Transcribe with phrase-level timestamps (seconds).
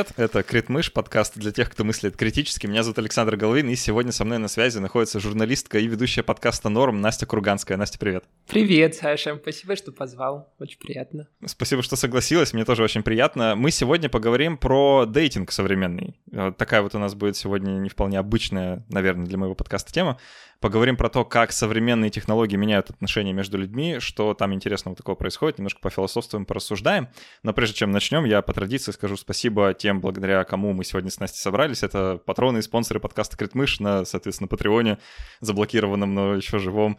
[0.00, 2.66] Привет, это Критмыш, подкаст для тех, кто мыслит критически.
[2.66, 6.70] Меня зовут Александр Головин, и сегодня со мной на связи находится журналистка и ведущая подкаста
[6.70, 7.76] «Норм» Настя Курганская.
[7.76, 8.24] Настя, привет.
[8.46, 11.28] Привет, Саша, спасибо, что позвал, очень приятно.
[11.44, 13.54] Спасибо, что согласилась, мне тоже очень приятно.
[13.56, 16.18] Мы сегодня поговорим про дейтинг современный.
[16.56, 20.18] Такая вот у нас будет сегодня не вполне обычная, наверное, для моего подкаста тема.
[20.60, 25.56] Поговорим про то, как современные технологии меняют отношения между людьми, что там интересного такого происходит,
[25.56, 27.08] немножко пофилософствуем, порассуждаем.
[27.42, 31.18] Но прежде чем начнем, я по традиции скажу спасибо тем, благодаря кому мы сегодня с
[31.18, 31.82] Настей собрались.
[31.82, 34.98] Это патроны и спонсоры подкаста Критмыш на, соответственно, Патреоне,
[35.40, 36.98] заблокированном, но еще живом.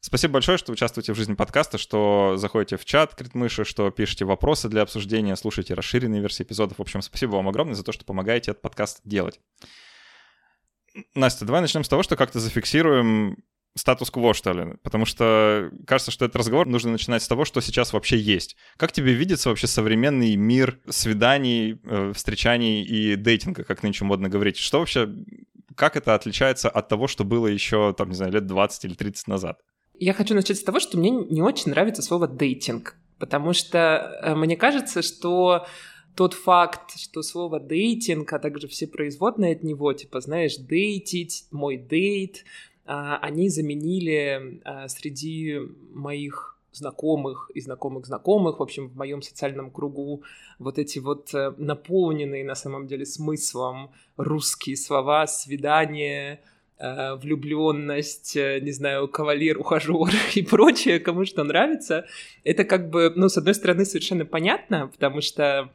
[0.00, 4.70] Спасибо большое, что участвуете в жизни подкаста, что заходите в чат Критмыши, что пишете вопросы
[4.70, 6.78] для обсуждения, слушаете расширенные версии эпизодов.
[6.78, 9.38] В общем, спасибо вам огромное за то, что помогаете этот подкаст делать.
[11.14, 13.36] Настя, давай начнем с того, что как-то зафиксируем
[13.74, 14.74] статус-кво, что ли?
[14.82, 18.56] Потому что кажется, что этот разговор нужно начинать с того, что сейчас вообще есть.
[18.76, 24.58] Как тебе видится вообще современный мир свиданий, э, встречаний и дейтинга, как нынче модно говорить?
[24.58, 25.08] Что вообще,
[25.74, 29.28] как это отличается от того, что было еще, там, не знаю, лет 20 или 30
[29.28, 29.58] назад?
[29.98, 34.34] Я хочу начать с того, что мне не очень нравится слово «дейтинг», потому что э,
[34.34, 35.66] мне кажется, что
[36.14, 41.76] тот факт, что слово дейтинг, а также все производные от него, типа, знаешь, дейтить, мой
[41.76, 42.44] дейт,
[42.84, 45.58] а, они заменили а, среди
[45.92, 50.22] моих знакомых и знакомых знакомых, в общем, в моем социальном кругу
[50.58, 56.40] вот эти вот э, наполненные на самом деле смыслом русские слова, свидание,
[56.78, 62.06] э, влюбленность, э, не знаю, кавалер, ухажер и прочее, кому что нравится,
[62.42, 65.70] это как бы, ну, с одной стороны, совершенно понятно, потому что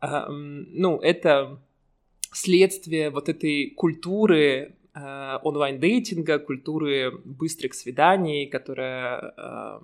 [0.00, 1.58] ну, это
[2.32, 9.80] следствие вот этой культуры э, онлайн-дейтинга, культуры быстрых свиданий, которая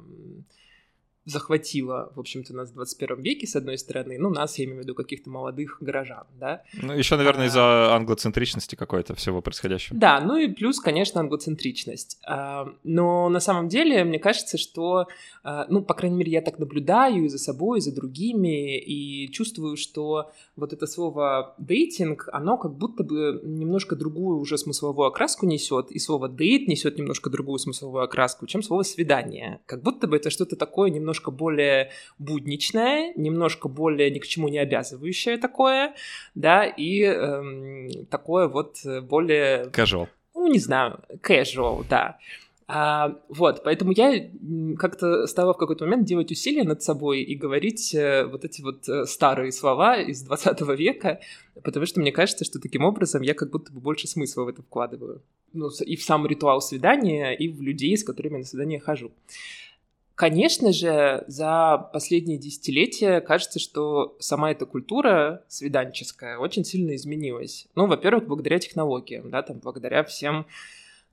[1.24, 4.82] захватила, в общем-то, нас в 21 веке, с одной стороны, ну, нас, я имею в
[4.82, 6.62] виду, каких-то молодых горожан, да.
[6.74, 7.48] Ну, еще, наверное, а...
[7.48, 9.98] из-за англоцентричности какой-то всего происходящего.
[9.98, 12.18] Да, ну и плюс, конечно, англоцентричность.
[12.26, 15.06] А, но на самом деле, мне кажется, что,
[15.44, 19.30] а, ну, по крайней мере, я так наблюдаю и за собой, и за другими, и
[19.30, 25.46] чувствую, что вот это слово дейтинг, оно как будто бы немножко другую уже смысловую окраску
[25.46, 29.60] несет, и слово дейт несет немножко другую смысловую окраску, чем слово свидание.
[29.66, 34.48] Как будто бы это что-то такое немножко немножко более будничное, немножко более ни к чему
[34.48, 35.94] не обязывающее такое,
[36.34, 39.66] да, и эм, такое вот более...
[39.66, 40.08] Casual.
[40.34, 42.18] Ну, не знаю, casual, да.
[42.74, 44.30] А, вот, поэтому я
[44.78, 48.88] как-то стала в какой-то момент делать усилия над собой и говорить э, вот эти вот
[48.88, 51.20] э, старые слова из 20 века,
[51.62, 54.62] потому что мне кажется, что таким образом я как будто бы больше смысла в это
[54.62, 55.20] вкладываю.
[55.52, 59.12] Ну, и в сам ритуал свидания, и в людей, с которыми я на свидание хожу.
[60.14, 67.66] Конечно же, за последние десятилетия кажется, что сама эта культура свиданческая очень сильно изменилась.
[67.74, 70.46] Ну, во-первых, благодаря технологиям, да, там, благодаря всем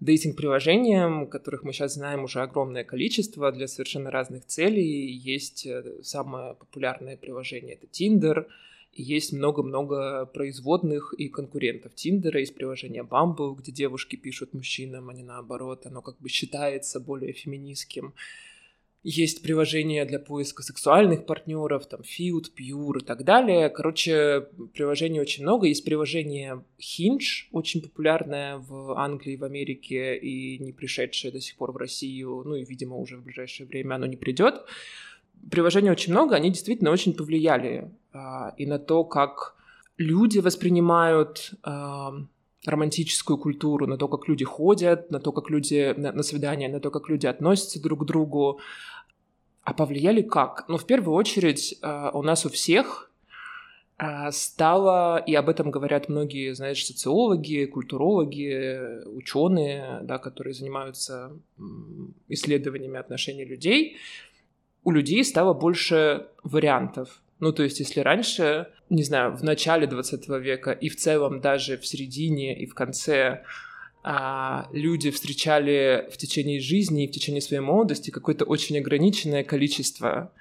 [0.01, 5.11] дейтинг-приложениям, которых мы сейчас знаем уже огромное количество для совершенно разных целей.
[5.11, 8.45] Есть э, самое популярное приложение— это Tinder,
[8.93, 15.23] есть много-много производных и конкурентов Тиндера, есть приложение Bumble, где девушки пишут мужчинам, а не
[15.23, 18.13] наоборот, оно как бы считается более феминистским.
[19.01, 23.69] Есть приложения для поиска сексуальных партнеров, там Field, Pure и так далее.
[23.69, 25.67] Короче, приложений очень много.
[25.67, 31.71] Есть приложение Hinge, очень популярное в Англии, в Америке и не пришедшее до сих пор
[31.71, 34.65] в Россию, ну и, видимо, уже в ближайшее время оно не придет.
[35.49, 39.55] Приложений очень много, они действительно очень повлияли а, и на то, как
[39.97, 42.13] люди воспринимают а,
[42.65, 46.79] романтическую культуру, на то, как люди ходят, на то, как люди на, на свидания, на
[46.79, 48.59] то, как люди относятся друг к другу.
[49.69, 50.65] А повлияли как?
[50.67, 53.11] Ну, в первую очередь, э, у нас у всех
[53.99, 61.33] э, стало, и об этом говорят многие, знаешь, социологи, культурологи, ученые, да, которые занимаются
[62.27, 63.97] исследованиями отношений людей,
[64.83, 70.27] у людей стало больше вариантов ну, то есть, если раньше, не знаю, в начале 20
[70.41, 73.43] века и в целом даже в середине и в конце
[74.03, 80.31] а, люди встречали в течение жизни и в течение своей молодости какое-то очень ограниченное количество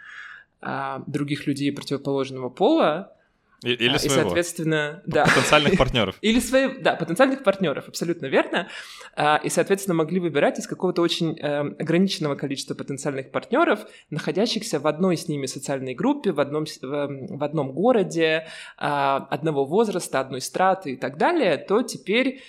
[0.60, 3.14] а, других людей противоположного пола,
[3.62, 4.20] или а, своего.
[4.20, 5.24] И, соответственно, да.
[5.24, 6.16] Потенциальных партнеров.
[6.22, 8.68] Или своих, да, потенциальных партнеров, абсолютно верно.
[9.16, 14.86] А, и, соответственно, могли выбирать из какого-то очень э, ограниченного количества потенциальных партнеров, находящихся в
[14.86, 18.46] одной с ними социальной группе, в одном, в одном городе,
[18.76, 22.40] а, одного возраста, одной страты и так далее, то теперь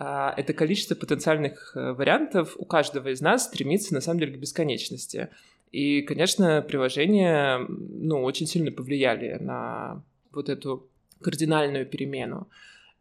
[0.00, 5.28] это количество потенциальных э, вариантов у каждого из нас стремится, на самом деле, к бесконечности.
[5.72, 10.02] И, конечно, приложения, ну, очень сильно повлияли на
[10.32, 10.86] вот эту
[11.20, 12.46] кардинальную перемену.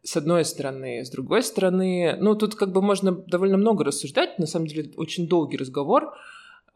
[0.04, 1.06] С одной стороны.
[1.06, 4.40] С другой стороны, ну, тут как бы можно довольно много рассуждать.
[4.40, 6.14] На самом деле, очень долгий разговор.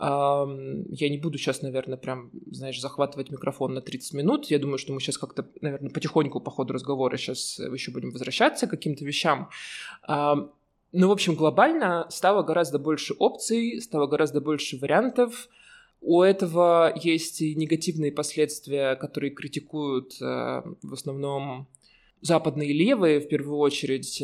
[0.02, 4.46] Я не буду сейчас, наверное, прям, знаешь, захватывать микрофон на 30 минут.
[4.48, 8.66] Я думаю, что мы сейчас как-то, наверное, потихоньку по ходу разговора сейчас еще будем возвращаться
[8.66, 9.50] к каким-то вещам.
[10.08, 15.48] Ну, в общем, глобально стало гораздо больше опций, стало гораздо больше вариантов.
[16.02, 21.68] У этого есть и негативные последствия, которые критикуют э, в основном
[22.22, 24.22] западные левые, в первую очередь.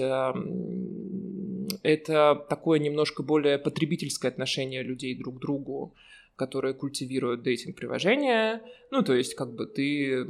[1.83, 5.93] Это такое немножко более потребительское отношение людей друг к другу
[6.37, 8.61] которые культивируют дейтинг-приложения.
[8.91, 10.25] Ну, то есть, как бы ты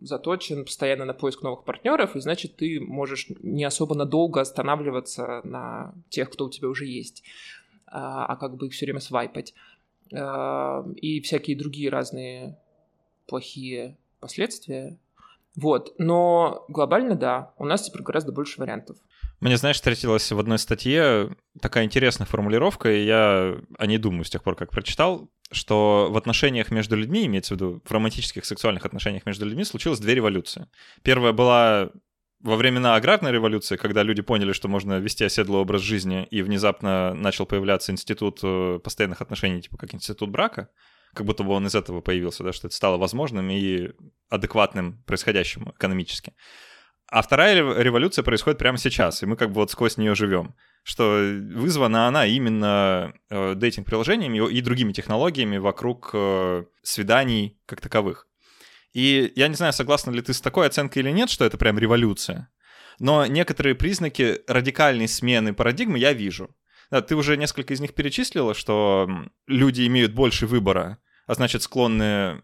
[0.00, 5.94] заточен постоянно на поиск новых партнеров, и значит, ты можешь не особо надолго останавливаться на
[6.10, 7.22] тех, кто у тебя уже есть,
[7.86, 9.54] а, а как бы их все время свайпать.
[10.12, 12.58] А, и всякие другие разные
[13.26, 14.98] плохие последствия.
[15.54, 18.96] Вот, но глобально, да, у нас теперь гораздо больше вариантов.
[19.40, 24.30] Мне, знаешь, встретилась в одной статье такая интересная формулировка, и я о ней думаю с
[24.30, 28.86] тех пор, как прочитал, что в отношениях между людьми, имеется в виду в романтических сексуальных
[28.86, 30.68] отношениях между людьми, случилось две революции.
[31.02, 31.90] Первая была
[32.40, 37.14] во времена аграрной революции, когда люди поняли, что можно вести оседлый образ жизни, и внезапно
[37.14, 40.68] начал появляться институт э, постоянных отношений, типа как институт брака,
[41.14, 43.92] как будто бы он из этого появился, да, что это стало возможным и
[44.28, 46.34] адекватным происходящему экономически.
[47.14, 50.56] А вторая революция происходит прямо сейчас, и мы как бы вот сквозь нее живем.
[50.82, 51.04] Что
[51.54, 58.26] вызвана она именно э, дейтинг-приложениями и другими технологиями вокруг э, свиданий как таковых.
[58.94, 61.78] И я не знаю, согласна ли ты с такой оценкой или нет, что это прям
[61.78, 62.48] революция.
[62.98, 66.50] Но некоторые признаки радикальной смены парадигмы я вижу.
[66.90, 69.08] Да, ты уже несколько из них перечислила, что
[69.46, 72.42] люди имеют больше выбора, а значит склонны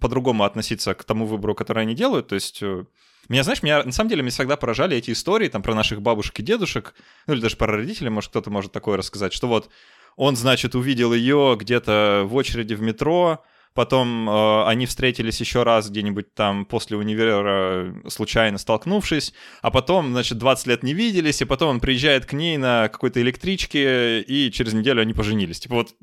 [0.00, 2.28] по-другому относиться к тому выбору, который они делают.
[2.28, 2.84] То есть э,
[3.28, 6.38] меня, знаешь, меня на самом деле меня всегда поражали эти истории там про наших бабушек
[6.40, 6.94] и дедушек,
[7.26, 9.70] ну или даже про родителей, может кто-то может такое рассказать, что вот
[10.16, 13.42] он, значит, увидел ее где-то в очереди в метро,
[13.74, 19.32] потом э, они встретились еще раз где-нибудь там после универа, случайно столкнувшись,
[19.62, 23.20] а потом, значит, 20 лет не виделись, и потом он приезжает к ней на какой-то
[23.22, 25.60] электричке, и через неделю они поженились.
[25.60, 25.94] Типа вот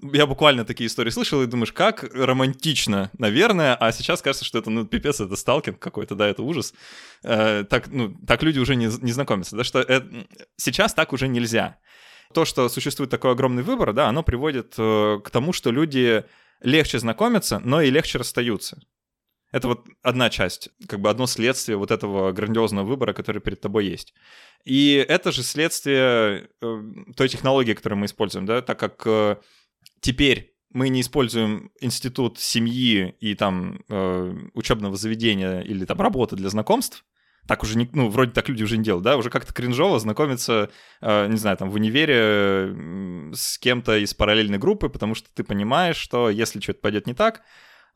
[0.00, 4.70] я буквально такие истории слышал, и думаешь, как романтично, наверное, а сейчас кажется, что это,
[4.70, 6.74] ну, пипец, это сталкинг какой-то, да, это ужас.
[7.22, 10.26] Э, так, ну, так люди уже не, не знакомятся, да, что это,
[10.56, 11.78] сейчас так уже нельзя.
[12.32, 16.24] То, что существует такой огромный выбор, да, оно приводит э, к тому, что люди
[16.60, 18.80] легче знакомятся, но и легче расстаются.
[19.54, 23.86] Это вот одна часть, как бы одно следствие вот этого грандиозного выбора, который перед тобой
[23.86, 24.12] есть.
[24.64, 26.82] И это же следствие э,
[27.16, 29.36] той технологии, которую мы используем, да, так как э,
[30.04, 36.50] теперь мы не используем институт семьи и там э, учебного заведения или там работы для
[36.50, 37.06] знакомств,
[37.48, 40.70] так уже не, ну, вроде так люди уже не делают, да, уже как-то кринжово знакомиться,
[41.00, 45.96] э, не знаю, там, в универе с кем-то из параллельной группы, потому что ты понимаешь,
[45.96, 47.42] что если что-то пойдет не так,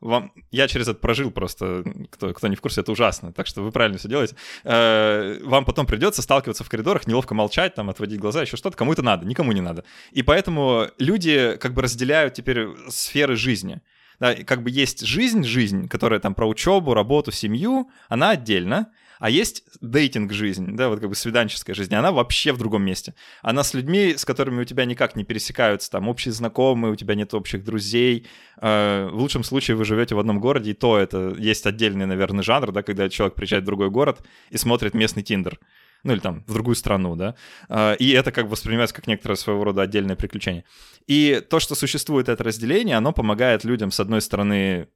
[0.01, 0.31] вам...
[0.51, 3.71] Я через это прожил просто, кто, кто не в курсе, это ужасно, так что вы
[3.71, 4.35] правильно все делаете.
[4.63, 8.93] Э, вам потом придется сталкиваться в коридорах, неловко молчать, там, отводить глаза, еще что-то, кому
[8.93, 9.83] это надо, никому не надо.
[10.11, 13.81] И поэтому люди как бы разделяют теперь сферы жизни.
[14.19, 19.29] Да, как бы есть жизнь, жизнь, которая там про учебу, работу, семью, она отдельно, а
[19.29, 23.13] есть дейтинг-жизнь, да, вот как бы свиданческая жизнь, она вообще в другом месте.
[23.41, 27.15] Она с людьми, с которыми у тебя никак не пересекаются, там, общие знакомые, у тебя
[27.15, 28.27] нет общих друзей.
[28.61, 32.43] Э, в лучшем случае вы живете в одном городе, и то это есть отдельный, наверное,
[32.43, 35.59] жанр, да, когда человек приезжает в другой город и смотрит местный Тиндер
[36.03, 37.35] ну или там в другую страну, да,
[37.67, 40.63] э, и это как бы воспринимается как некоторое своего рода отдельное приключение.
[41.07, 44.87] И то, что существует это разделение, оно помогает людям, с одной стороны,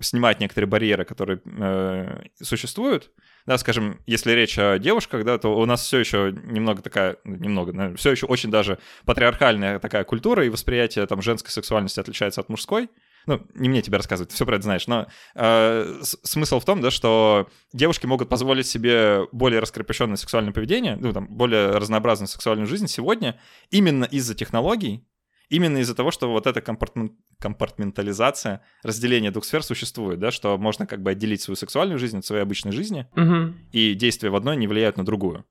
[0.00, 3.10] снимать некоторые барьеры, которые э, существуют,
[3.46, 7.36] да, скажем, если речь о девушках, да, то у нас все еще немного такая, ну,
[7.36, 12.48] немного, все еще очень даже патриархальная такая культура, и восприятие там женской сексуальности отличается от
[12.48, 12.88] мужской.
[13.26, 16.82] Ну, не мне тебе рассказывать, ты все про это знаешь, но э, смысл в том,
[16.82, 22.66] да, что девушки могут позволить себе более раскрепощенное сексуальное поведение, ну, там, более разнообразную сексуальную
[22.66, 25.06] жизнь сегодня именно из-за технологий,
[25.48, 30.86] именно из-за того, что вот эта компартмент, компартментализация, разделение двух сфер существует, да, что можно
[30.86, 33.54] как бы отделить свою сексуальную жизнь от своей обычной жизни, угу.
[33.72, 35.44] и действия в одной не влияют на другую.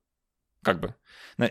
[0.62, 0.94] Как бы.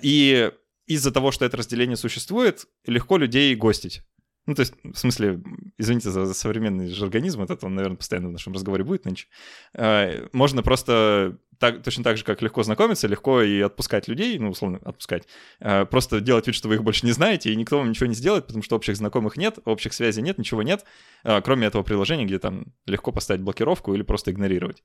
[0.02, 0.52] И
[0.86, 4.02] из-за того, что это разделение существует, легко людей гостить.
[4.46, 5.42] Ну, то есть, в смысле,
[5.78, 9.28] извините за, современный жаргонизм, этот он, наверное, постоянно в нашем разговоре будет нынче.
[9.74, 14.50] Э, можно просто так, точно так же, как легко знакомиться, легко и отпускать людей, ну,
[14.50, 15.24] условно, отпускать.
[15.62, 18.16] Э, просто делать вид, что вы их больше не знаете, и никто вам ничего не
[18.16, 20.84] сделает, потому что общих знакомых нет, общих связей нет, ничего нет,
[21.24, 24.84] э, кроме этого приложения, где там легко поставить блокировку или просто игнорировать.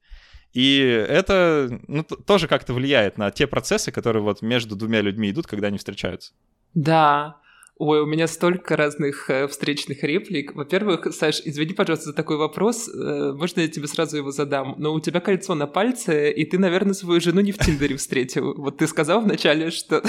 [0.52, 5.48] И это ну, тоже как-то влияет на те процессы, которые вот между двумя людьми идут,
[5.48, 6.32] когда они встречаются.
[6.74, 7.40] Да,
[7.78, 10.52] Ой, у меня столько разных э, встречных реплик.
[10.56, 12.88] Во-первых, Саш, извини, пожалуйста, за такой вопрос.
[12.88, 14.74] Э, можно я тебе сразу его задам?
[14.78, 18.54] Но у тебя кольцо на пальце, и ты, наверное, свою жену не в Тиндере встретил.
[18.54, 20.02] Вот ты сказал вначале, что...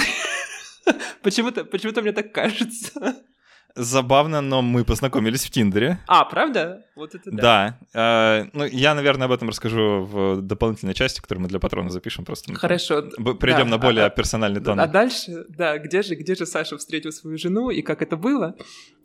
[1.22, 3.16] Почему-то почему мне так кажется.
[3.74, 5.98] Забавно, но мы познакомились в Тиндере.
[6.06, 6.84] А, правда?
[6.96, 7.78] Вот это да.
[7.92, 8.40] Да.
[8.42, 12.24] Э, ну, я, наверное, об этом расскажу в дополнительной части, которую мы для патрона запишем
[12.24, 12.52] просто.
[12.54, 13.02] Хорошо.
[13.02, 13.76] Перейдем да.
[13.76, 14.80] на более а, персональный тон.
[14.80, 18.56] А дальше, да, где же, где же Саша встретил свою жену и как это было,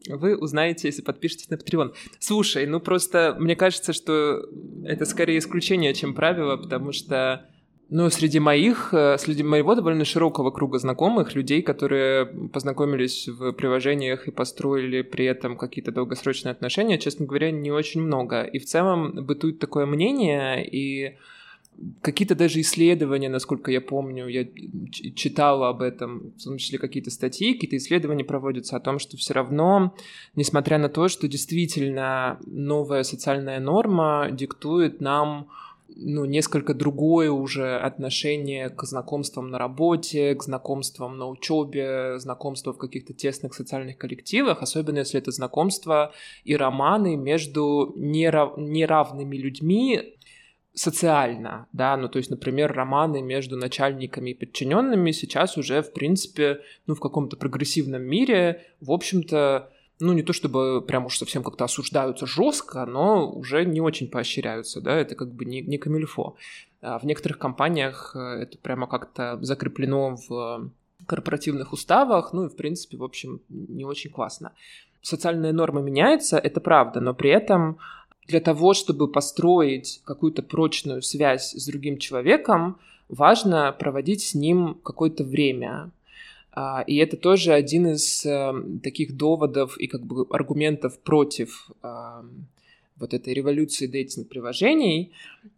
[0.07, 1.93] вы узнаете, если подпишетесь на Patreon.
[2.19, 4.41] Слушай, ну просто мне кажется, что
[4.83, 7.47] это скорее исключение, чем правило, потому что
[7.89, 14.27] ну, среди моих, э, среди моего довольно широкого круга знакомых, людей, которые познакомились в приложениях
[14.27, 18.43] и построили при этом какие-то долгосрочные отношения, честно говоря, не очень много.
[18.43, 21.15] И в целом бытует такое мнение, и
[22.01, 24.47] какие-то даже исследования, насколько я помню, я
[24.91, 29.33] читала об этом, в том числе какие-то статьи, какие-то исследования проводятся о том, что все
[29.33, 29.93] равно,
[30.35, 35.49] несмотря на то, что действительно новая социальная норма диктует нам
[35.87, 42.77] ну, несколько другое уже отношение к знакомствам на работе, к знакомствам на учебе, знакомства в
[42.77, 46.13] каких-то тесных социальных коллективах, особенно если это знакомства
[46.43, 48.57] и романы между нерав...
[48.57, 50.15] неравными людьми
[50.73, 56.59] социально, да, ну, то есть, например, романы между начальниками и подчиненными сейчас уже, в принципе,
[56.85, 61.65] ну, в каком-то прогрессивном мире, в общем-то, ну, не то чтобы прям уж совсем как-то
[61.65, 66.35] осуждаются жестко, но уже не очень поощряются, да, это как бы не, не камильфо.
[66.81, 70.69] А в некоторых компаниях э, это прямо как-то закреплено в
[71.07, 74.51] корпоративных уставах, ну и, в принципе, в общем, не очень классно.
[75.01, 77.77] Социальные нормы меняются, это правда, но при этом
[78.27, 85.23] для того, чтобы построить какую-то прочную связь с другим человеком, важно проводить с ним какое-то
[85.23, 85.91] время,
[86.87, 91.69] и это тоже один из эм, таких доводов и как бы аргументов против
[92.97, 95.11] вот этой революции дейтинг-приложений,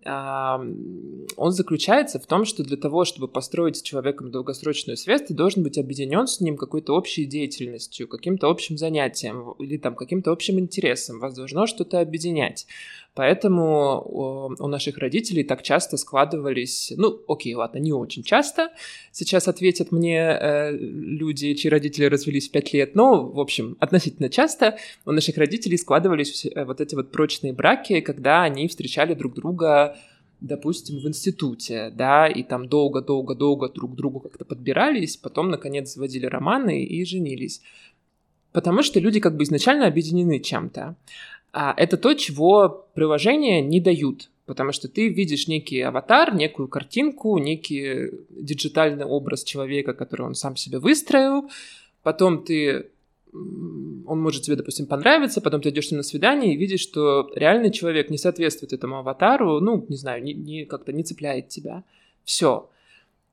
[0.06, 5.64] он заключается в том, что для того, чтобы построить с человеком долгосрочную связь, ты должен
[5.64, 11.20] быть объединен с ним какой-то общей деятельностью, каким-то общим занятием или там каким-то общим интересом.
[11.20, 12.68] Вас должно что-то объединять.
[13.18, 18.70] Поэтому у наших родителей так часто складывались, ну, окей, ладно, не очень часто.
[19.12, 24.30] Сейчас ответят мне э, люди, чьи родители развелись в 5 лет, но, в общем, относительно
[24.30, 29.34] часто у наших родителей складывались э, вот эти вот прочные браки, когда они встречали друг
[29.34, 29.77] друга
[30.42, 36.26] допустим, в институте, да, и там долго-долго-долго друг к другу как-то подбирались, потом, наконец, заводили
[36.26, 37.62] романы и женились.
[38.52, 40.96] Потому что люди как бы изначально объединены чем-то.
[41.54, 47.38] А это то, чего приложения не дают, потому что ты видишь некий аватар, некую картинку,
[47.38, 51.50] некий диджитальный образ человека, который он сам себе выстроил,
[52.04, 52.88] потом ты
[54.08, 58.10] он может тебе, допустим, понравиться, потом ты идешь на свидание и видишь, что реальный человек
[58.10, 61.84] не соответствует этому аватару, ну, не знаю, не, не, как-то не цепляет тебя.
[62.24, 62.70] Все.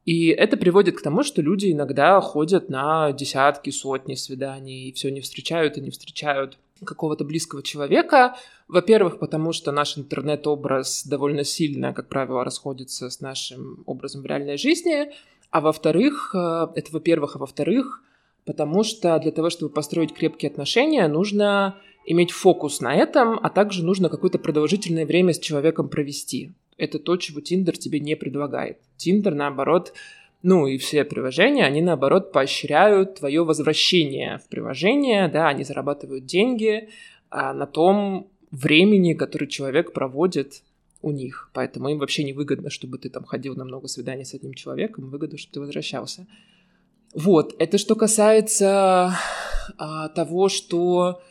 [0.05, 5.11] И это приводит к тому, что люди иногда ходят на десятки, сотни свиданий, и все
[5.11, 8.37] не встречают и не встречают какого-то близкого человека.
[8.69, 14.59] Во-первых, потому что наш интернет-образ довольно сильно, как правило, расходится с нашим образом в реальной
[14.59, 15.11] жизни.
[15.51, 18.03] А во-вторых, э, это во-первых, а во-вторых,
[18.45, 23.85] потому что для того, чтобы построить крепкие отношения, нужно иметь фокус на этом, а также
[23.85, 26.53] нужно какое-то продолжительное время с человеком провести.
[26.77, 28.79] Это то, чего Тиндер тебе не предлагает.
[28.97, 29.95] Тиндер, наоборот,
[30.43, 36.89] ну и все приложения, они наоборот поощряют твое возвращение в приложение, да, они зарабатывают деньги
[37.31, 40.63] а, на том времени, который человек проводит
[41.01, 41.51] у них.
[41.53, 45.09] Поэтому им вообще не выгодно, чтобы ты там ходил на много свиданий с одним человеком,
[45.11, 46.27] выгодно, чтобы ты возвращался.
[47.15, 49.17] Вот, это что касается
[49.79, 51.23] а, того, что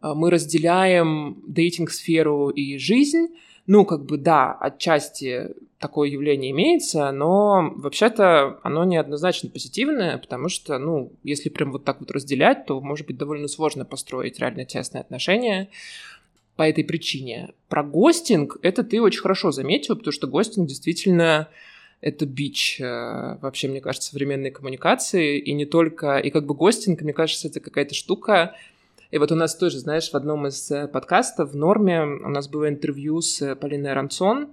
[0.00, 3.28] а, мы разделяем дейтинг-сферу и жизнь.
[3.66, 10.78] Ну, как бы, да, отчасти такое явление имеется, но вообще-то оно неоднозначно позитивное, потому что,
[10.78, 15.02] ну, если прям вот так вот разделять, то может быть довольно сложно построить реально тесные
[15.02, 15.68] отношения
[16.54, 17.50] по этой причине.
[17.68, 21.48] Про гостинг это ты очень хорошо заметил, потому что гостинг действительно
[22.00, 27.02] это бич э, вообще, мне кажется, современной коммуникации, и не только, и как бы гостинг,
[27.02, 28.54] мне кажется, это какая-то штука,
[29.10, 32.48] и вот у нас тоже, знаешь, в одном из э, подкастов в Норме у нас
[32.48, 34.50] было интервью с Полиной Ранцон,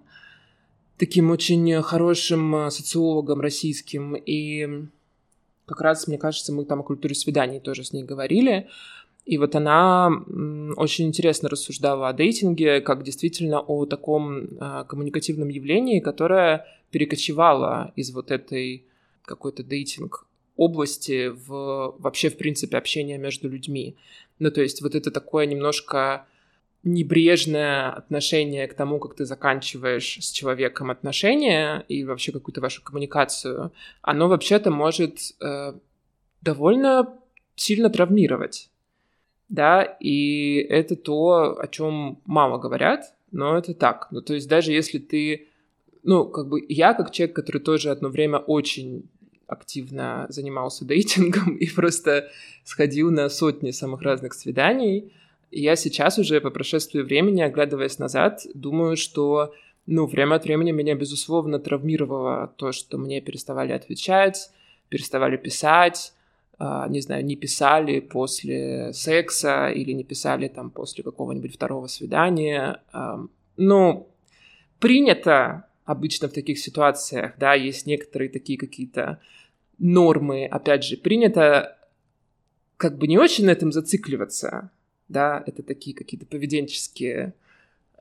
[0.97, 4.87] таким очень хорошим э, социологом российским, и
[5.65, 8.69] как раз, мне кажется, мы там о культуре свиданий тоже с ней говорили,
[9.25, 10.09] и вот она
[10.75, 14.49] очень интересно рассуждала о дейтинге, как действительно о таком
[14.85, 18.85] коммуникативном явлении, которое перекочевало из вот этой
[19.25, 23.97] какой-то дейтинг области в вообще, в принципе, общение между людьми.
[24.39, 26.25] Ну, то есть вот это такое немножко
[26.83, 33.71] небрежное отношение к тому, как ты заканчиваешь с человеком отношения и вообще какую-то вашу коммуникацию,
[34.01, 35.73] оно вообще-то может э,
[36.41, 37.17] довольно
[37.55, 38.69] сильно травмировать
[39.53, 44.07] да, и это то, о чем мало говорят, но это так.
[44.09, 45.47] Ну, то есть даже если ты,
[46.03, 49.09] ну, как бы я как человек, который тоже одно время очень
[49.47, 52.29] активно занимался дейтингом и просто
[52.63, 55.11] сходил на сотни самых разных свиданий,
[55.51, 59.53] я сейчас уже по прошествии времени, оглядываясь назад, думаю, что
[59.85, 64.49] ну, время от времени меня, безусловно, травмировало то, что мне переставали отвечать,
[64.89, 66.13] переставали писать,
[66.57, 72.81] а, не знаю, не писали после секса или не писали там после какого-нибудь второго свидания.
[73.57, 74.07] Ну,
[74.79, 79.19] принято обычно в таких ситуациях, да, есть некоторые такие какие-то
[79.77, 81.77] нормы, опять же, принято
[82.77, 84.69] как бы не очень на этом зацикливаться,
[85.07, 87.33] да, это такие какие-то поведенческие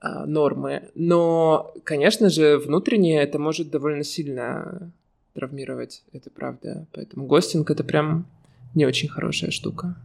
[0.01, 4.93] э, нормы, но, конечно же, внутренне это может довольно сильно
[5.35, 8.27] травмировать, это правда, поэтому гостинг это прям
[8.75, 9.97] не очень хорошая штука.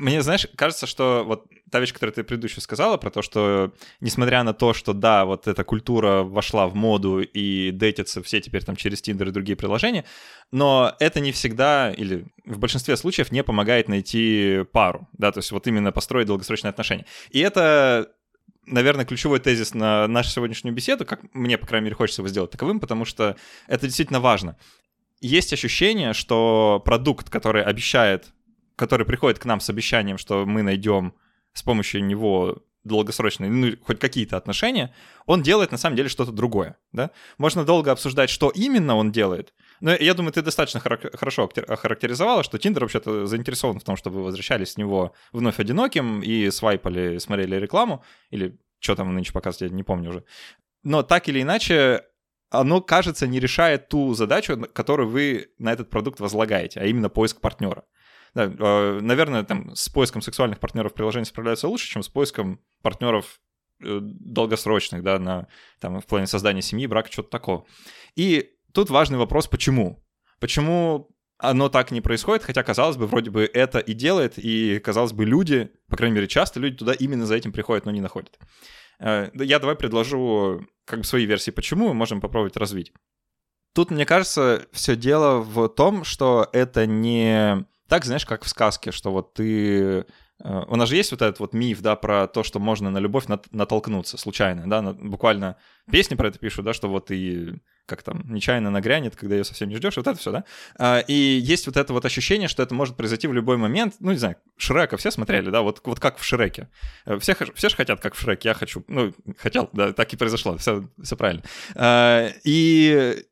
[0.00, 4.42] Мне, знаешь, кажется, что вот та вещь, которую ты предыдущую сказала, про то, что несмотря
[4.42, 8.76] на то, что да, вот эта культура вошла в моду и дейтятся все теперь там
[8.76, 10.06] через Тиндер и другие приложения,
[10.50, 15.52] но это не всегда или в большинстве случаев не помогает найти пару, да, то есть
[15.52, 17.04] вот именно построить долгосрочные отношения.
[17.28, 18.10] И это
[18.64, 22.52] наверное, ключевой тезис на нашу сегодняшнюю беседу, как мне, по крайней мере, хочется его сделать
[22.52, 23.36] таковым, потому что
[23.68, 24.56] это действительно важно
[25.20, 28.32] есть ощущение, что продукт, который обещает,
[28.80, 31.12] который приходит к нам с обещанием, что мы найдем
[31.52, 34.94] с помощью него долгосрочные, ну, хоть какие-то отношения,
[35.26, 37.10] он делает на самом деле что-то другое, да?
[37.36, 42.58] Можно долго обсуждать, что именно он делает, но я думаю, ты достаточно хорошо охарактеризовала, что
[42.58, 47.56] Тиндер вообще-то заинтересован в том, чтобы вы возвращались с него вновь одиноким и свайпали, смотрели
[47.56, 50.24] рекламу, или что там нынче показывают, я не помню уже.
[50.82, 52.06] Но так или иначе,
[52.48, 57.42] оно, кажется, не решает ту задачу, которую вы на этот продукт возлагаете, а именно поиск
[57.42, 57.84] партнера.
[58.34, 63.40] Да, э, наверное, там с поиском сексуальных партнеров приложение справляется лучше, чем с поиском партнеров
[63.82, 65.48] э, долгосрочных, да, на,
[65.80, 67.66] там, в плане создания семьи, брака, что-то такого.
[68.14, 70.04] И тут важный вопрос, почему?
[70.38, 75.12] Почему оно так не происходит, хотя, казалось бы, вроде бы это и делает, и, казалось
[75.12, 78.38] бы, люди, по крайней мере, часто люди туда именно за этим приходят, но не находят.
[79.00, 82.92] Э, я давай предложу как бы свои версии, почему мы можем попробовать развить.
[83.72, 88.92] Тут, мне кажется, все дело в том, что это не так, знаешь, как в сказке,
[88.92, 90.06] что вот ты...
[90.42, 92.98] Э, у нас же есть вот этот вот миф, да, про то, что можно на
[92.98, 95.56] любовь натолкнуться случайно, да, буквально
[95.90, 99.68] песни про это пишут, да, что вот и как там, нечаянно нагрянет, когда ее совсем
[99.68, 100.44] не ждешь, вот это все, да?
[100.78, 104.12] А, и есть вот это вот ощущение, что это может произойти в любой момент, ну,
[104.12, 106.68] не знаю, Шрека все смотрели, да, вот, вот как в Шреке.
[107.06, 110.16] Э, все, все же хотят, как в Шреке, я хочу, ну, хотел, да, так и
[110.16, 111.42] произошло, все, все правильно.
[111.74, 113.24] А, и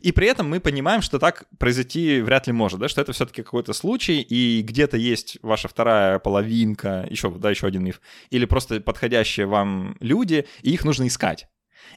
[0.00, 3.42] и при этом мы понимаем, что так произойти вряд ли может, да, что это все-таки
[3.42, 8.80] какой-то случай, и где-то есть ваша вторая половинка, еще, да, еще один миф, или просто
[8.80, 11.46] подходящие вам люди, и их нужно искать.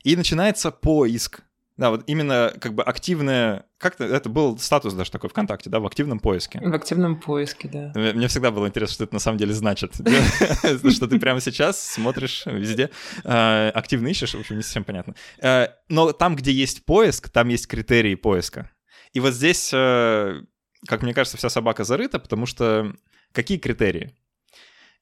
[0.04, 1.42] И начинается поиск
[1.78, 3.66] да, вот именно как бы активное...
[3.78, 6.60] Как-то это был статус даже такой ВКонтакте, да, в активном поиске.
[6.60, 7.92] В активном поиске, да.
[7.94, 9.94] Мне всегда было интересно, что это на самом деле значит.
[9.96, 12.92] Что ты прямо сейчас смотришь везде,
[13.26, 15.16] а, активно ищешь, в общем, не совсем понятно.
[15.42, 18.72] Э, но там, где есть поиск, там есть критерии поиска.
[19.12, 20.42] И вот здесь, э,
[20.88, 22.94] как мне кажется, вся собака зарыта, потому что
[23.34, 24.16] какие критерии?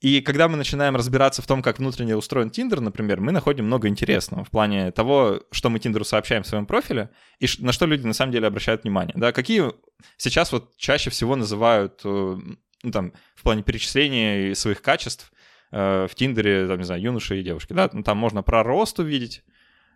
[0.03, 3.87] И когда мы начинаем разбираться в том, как внутренне устроен Тиндер, например, мы находим много
[3.87, 8.05] интересного в плане того, что мы Тиндеру сообщаем в своем профиле и на что люди
[8.05, 9.13] на самом деле обращают внимание.
[9.15, 9.71] Да, какие
[10.17, 12.37] сейчас вот чаще всего называют, э,
[12.83, 15.31] ну, там, в плане перечисления своих качеств
[15.71, 18.99] э, в Тиндере, там, не знаю, юноши и девушки, да, ну, там можно про рост
[18.99, 19.41] увидеть,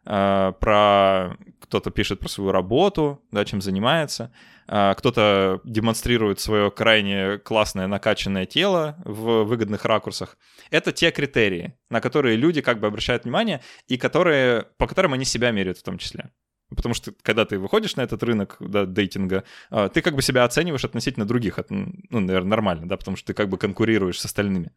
[0.03, 4.31] про кто-то пишет про свою работу, да, чем занимается,
[4.67, 10.38] а, кто-то демонстрирует свое крайне классное накачанное тело в выгодных ракурсах.
[10.71, 15.25] Это те критерии, на которые люди как бы обращают внимание и которые, по которым они
[15.25, 16.31] себя меряют в том числе.
[16.75, 20.43] Потому что когда ты выходишь на этот рынок да, дейтинга, а, ты как бы себя
[20.43, 21.60] оцениваешь относительно других.
[21.69, 24.71] Ну, наверное, нормально, да, потому что ты как бы конкурируешь с остальными.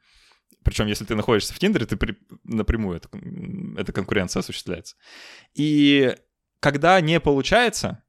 [0.64, 2.16] Причем, если ты находишься в Тиндере, ты при...
[2.44, 3.08] напрямую это,
[3.78, 4.96] эта конкуренция осуществляется.
[5.54, 6.14] И
[6.60, 8.02] когда не получается,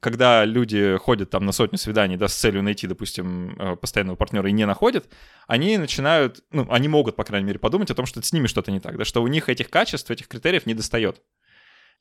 [0.00, 4.48] когда люди ходят там на сотню свиданий, да, с целью найти, допустим, э, постоянного партнера
[4.48, 5.08] и не находят,
[5.46, 8.70] они начинают, ну, они могут, по крайней мере, подумать о том, что с ними что-то
[8.70, 11.22] не так, да, что у них этих качеств, этих критериев не достает.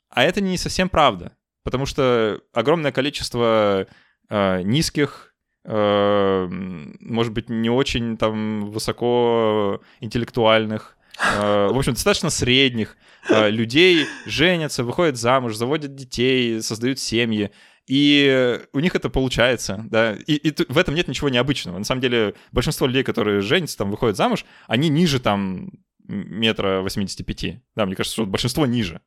[0.09, 3.87] А это не совсем правда, потому что огромное количество
[4.29, 5.33] э, низких,
[5.67, 12.95] может быть, не очень там высоко интеллектуальных, э, в общем, достаточно средних
[13.29, 17.51] э, людей женятся, выходят замуж, заводят детей, создают семьи,
[17.85, 21.77] и у них это получается, да, и, и в этом нет ничего необычного.
[21.77, 25.69] На самом деле, большинство людей, которые женятся, там, выходят замуж, они ниже, там,
[26.07, 29.01] метра 85, да, мне кажется, что большинство ниже.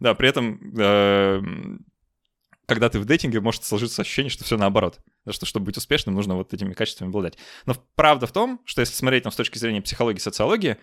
[0.00, 1.42] Да, при этом, э,
[2.68, 5.00] когда ты в дейтинге, может сложиться ощущение, что все наоборот.
[5.26, 7.38] Что, чтобы быть успешным, нужно вот этими качествами обладать.
[7.64, 10.76] Но правда в том, что если смотреть там, с точки зрения психологии, социологии,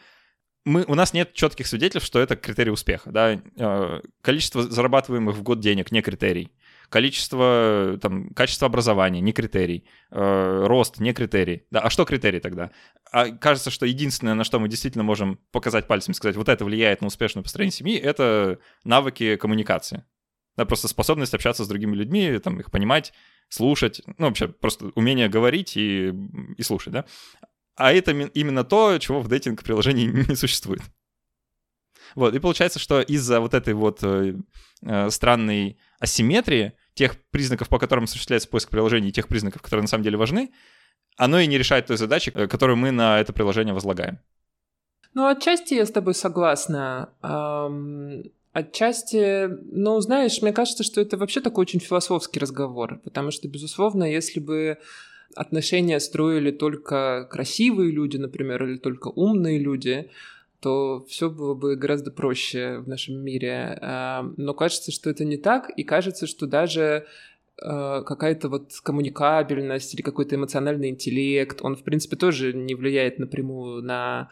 [0.66, 3.12] мы, у нас нет четких свидетельств, что это критерий успеха.
[3.12, 3.40] Да?
[3.58, 6.52] Э, количество зарабатываемых в год денег не критерий
[6.90, 11.66] количество, там, качество образования, не критерий, э, рост, не критерий.
[11.72, 12.72] Да, а что критерий тогда?
[13.12, 16.64] А кажется, что единственное, на что мы действительно можем показать пальцем и сказать, вот это
[16.64, 20.06] влияет на успешное построение семьи, это навыки коммуникации.
[20.58, 23.14] Да, просто способность общаться с другими людьми, там, их понимать,
[23.50, 26.14] слушать, ну, вообще просто умение говорить и,
[26.58, 27.06] и слушать, да.
[27.76, 30.82] А это именно то, чего в дейтинг-приложении не существует.
[32.16, 34.36] Вот, и получается, что из-за вот этой вот э,
[34.82, 40.04] э, странной асимметрии тех признаков, по которым осуществляется поиск приложений, тех признаков, которые на самом
[40.04, 40.52] деле важны,
[41.18, 44.20] оно и не решает той задачи, э, которую мы на это приложение возлагаем.
[45.14, 47.10] Ну, отчасти я с тобой согласна.
[48.56, 54.10] Отчасти, ну, знаешь, мне кажется, что это вообще такой очень философский разговор, потому что, безусловно,
[54.10, 54.78] если бы
[55.36, 60.10] отношения строили только красивые люди, например, или только умные люди,
[60.62, 63.78] то все было бы гораздо проще в нашем мире.
[63.82, 67.08] А, но кажется, что это не так, и кажется, что даже
[67.62, 73.84] а, какая-то вот коммуникабельность или какой-то эмоциональный интеллект, он, в принципе, тоже не влияет напрямую
[73.84, 74.30] на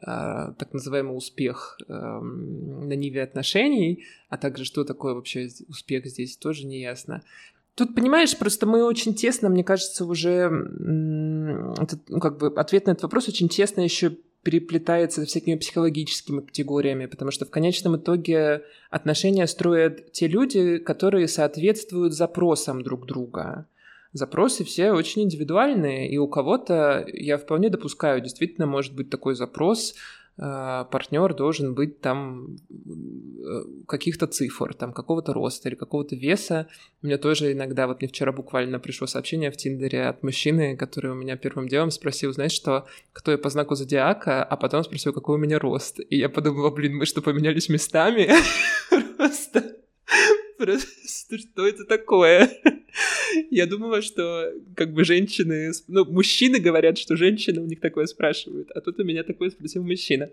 [0.00, 6.80] так называемый успех на ниве отношений, а также что такое вообще успех здесь, тоже не
[6.80, 7.22] ясно.
[7.74, 10.50] Тут, понимаешь, просто мы очень тесно, мне кажется, уже
[11.80, 16.40] этот, ну, как бы ответ на этот вопрос очень тесно еще переплетается со всякими психологическими
[16.40, 23.66] категориями, потому что в конечном итоге отношения строят те люди, которые соответствуют запросам друг друга.
[24.12, 29.94] Запросы все очень индивидуальные, и у кого-то, я вполне допускаю, действительно может быть такой запрос
[30.42, 36.66] Э, партнер должен быть там э, каких-то цифр, там какого-то роста или какого-то веса.
[37.02, 41.10] У меня тоже иногда, вот мне вчера буквально пришло сообщение в Тиндере от мужчины, который
[41.10, 45.12] у меня первым делом спросил, знаешь что, кто я по знаку зодиака, а потом спросил,
[45.12, 46.00] какой у меня рост.
[46.08, 48.30] И я подумала, блин, мы что, поменялись местами?
[49.18, 49.79] Просто
[50.58, 52.50] Просто что это такое?
[53.50, 55.72] Я думала, что как бы женщины...
[55.88, 59.82] Ну, мужчины говорят, что женщины у них такое спрашивают, а тут у меня такое спросил
[59.82, 60.30] мужчина.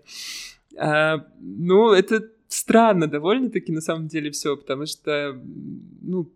[0.76, 5.40] А, ну, это странно довольно-таки на самом деле все, потому что,
[6.02, 6.30] ну,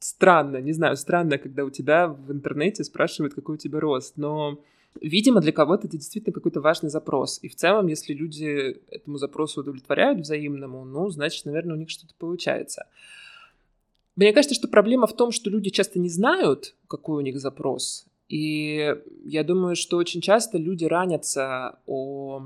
[0.00, 4.62] странно, не знаю, странно, когда у тебя в интернете спрашивают, какой у тебя рост, но
[5.00, 7.38] Видимо, для кого-то это действительно какой-то важный запрос.
[7.42, 12.14] И в целом, если люди этому запросу удовлетворяют взаимному, ну, значит, наверное, у них что-то
[12.18, 12.86] получается.
[14.16, 18.06] Мне кажется, что проблема в том, что люди часто не знают, какой у них запрос.
[18.28, 22.42] И я думаю, что очень часто люди ранятся о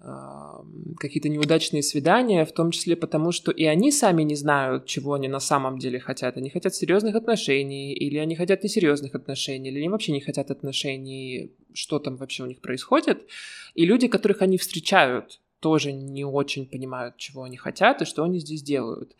[0.00, 5.26] какие-то неудачные свидания, в том числе потому, что и они сами не знают, чего они
[5.28, 6.36] на самом деле хотят.
[6.36, 11.52] Они хотят серьезных отношений, или они хотят несерьезных отношений, или они вообще не хотят отношений,
[11.72, 13.26] что там вообще у них происходит.
[13.74, 18.38] И люди, которых они встречают, тоже не очень понимают, чего они хотят и что они
[18.38, 19.16] здесь делают.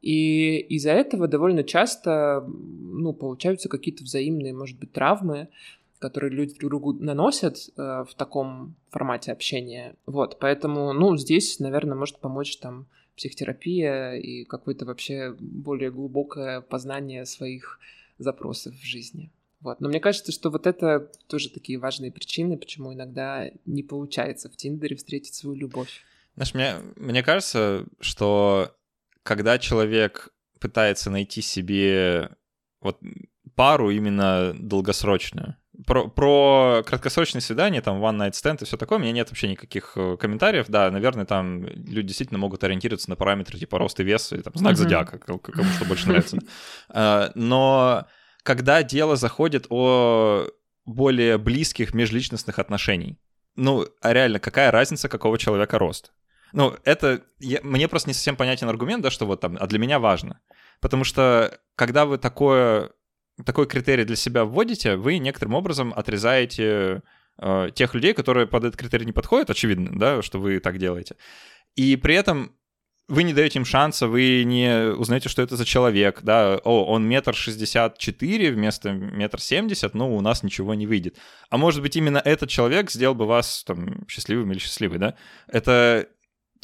[0.00, 5.48] И из-за этого довольно часто, ну, получаются какие-то взаимные, может быть, травмы,
[6.04, 9.94] которые люди друг другу наносят э, в таком формате общения.
[10.04, 12.86] Вот, поэтому, ну, здесь, наверное, может помочь там
[13.16, 17.80] психотерапия и какое-то вообще более глубокое познание своих
[18.18, 19.30] запросов в жизни.
[19.62, 19.80] Вот.
[19.80, 24.56] Но мне кажется, что вот это тоже такие важные причины, почему иногда не получается в
[24.58, 26.02] Тиндере встретить свою любовь.
[26.34, 28.76] Знаешь, мне, мне кажется, что
[29.22, 32.28] когда человек пытается найти себе
[32.82, 33.00] вот
[33.54, 35.56] пару именно долгосрочную.
[35.86, 39.48] Про, про краткосрочные свидания, там, one night stand и все такое, у меня нет вообще
[39.48, 40.66] никаких э, комментариев.
[40.68, 44.52] Да, наверное, там люди действительно могут ориентироваться на параметры типа рост и вес, и там
[44.54, 46.38] знак зодиака, кому что больше нравится.
[46.90, 48.06] А, но
[48.44, 50.46] когда дело заходит о
[50.84, 53.18] более близких межличностных отношений,
[53.56, 56.12] ну, а реально, какая разница, какого человека рост?
[56.52, 57.22] Ну, это...
[57.40, 60.40] Я, мне просто не совсем понятен аргумент, да, что вот там, а для меня важно.
[60.80, 62.90] Потому что когда вы такое,
[63.44, 67.02] такой критерий для себя вводите, вы некоторым образом отрезаете
[67.38, 71.16] э, тех людей, которые под этот критерий не подходят, очевидно, да, что вы так делаете.
[71.76, 72.54] И при этом
[73.06, 77.06] вы не даете им шанса, вы не узнаете, что это за человек, да, о, он
[77.06, 81.18] метр шестьдесят четыре вместо метр семьдесят, ну, у нас ничего не выйдет.
[81.50, 85.16] А может быть, именно этот человек сделал бы вас, там, счастливым или счастливой, да?
[85.48, 86.06] Это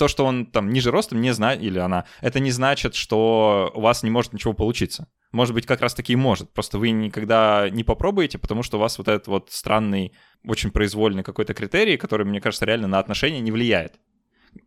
[0.01, 3.83] то, что он там ниже ростом, не знает, или она, это не значит, что у
[3.83, 5.09] вас не может ничего получиться.
[5.31, 6.51] Может быть, как раз-таки и может.
[6.55, 11.23] Просто вы никогда не попробуете, потому что у вас вот этот вот странный, очень произвольный
[11.23, 14.01] какой-то критерий, который, мне кажется, реально на отношения не влияет.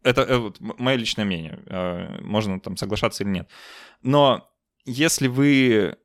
[0.03, 1.63] Это, это мое личное мнение.
[1.65, 3.49] Э, можно там соглашаться или нет.
[4.03, 4.47] Но
[4.85, 5.97] если вы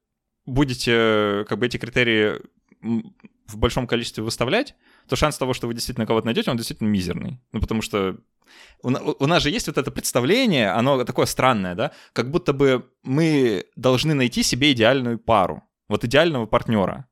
[0.46, 2.40] будете как бы эти критерии
[2.80, 4.74] в большом количестве выставлять,
[5.08, 7.40] то шанс того, что вы действительно кого-то найдете, он действительно мизерный.
[7.52, 8.16] Ну, потому что
[8.82, 12.90] у, у нас же есть вот это представление, оно такое странное, да, как будто бы
[13.02, 17.06] мы должны найти себе идеальную пару, вот идеального партнера.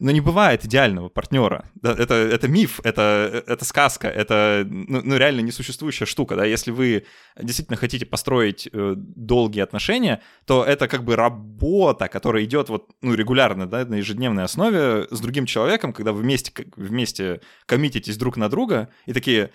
[0.00, 1.70] Но не бывает идеального партнера.
[1.82, 6.34] Это, это миф, это, это сказка, это ну, ну, реально несуществующая штука.
[6.36, 6.44] Да?
[6.44, 7.06] Если вы
[7.40, 13.14] действительно хотите построить э, долгие отношения, то это как бы работа, которая идет вот, ну,
[13.14, 18.48] регулярно, да, на ежедневной основе с другим человеком, когда вы вместе, вместе коммититесь друг на
[18.48, 19.50] друга и такие,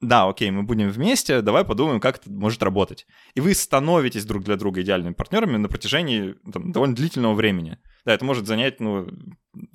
[0.00, 3.06] да, окей, мы будем вместе, давай подумаем, как это может работать.
[3.34, 7.78] И вы становитесь друг для друга идеальными партнерами на протяжении там, довольно длительного времени.
[8.04, 9.08] Да, это может занять, ну,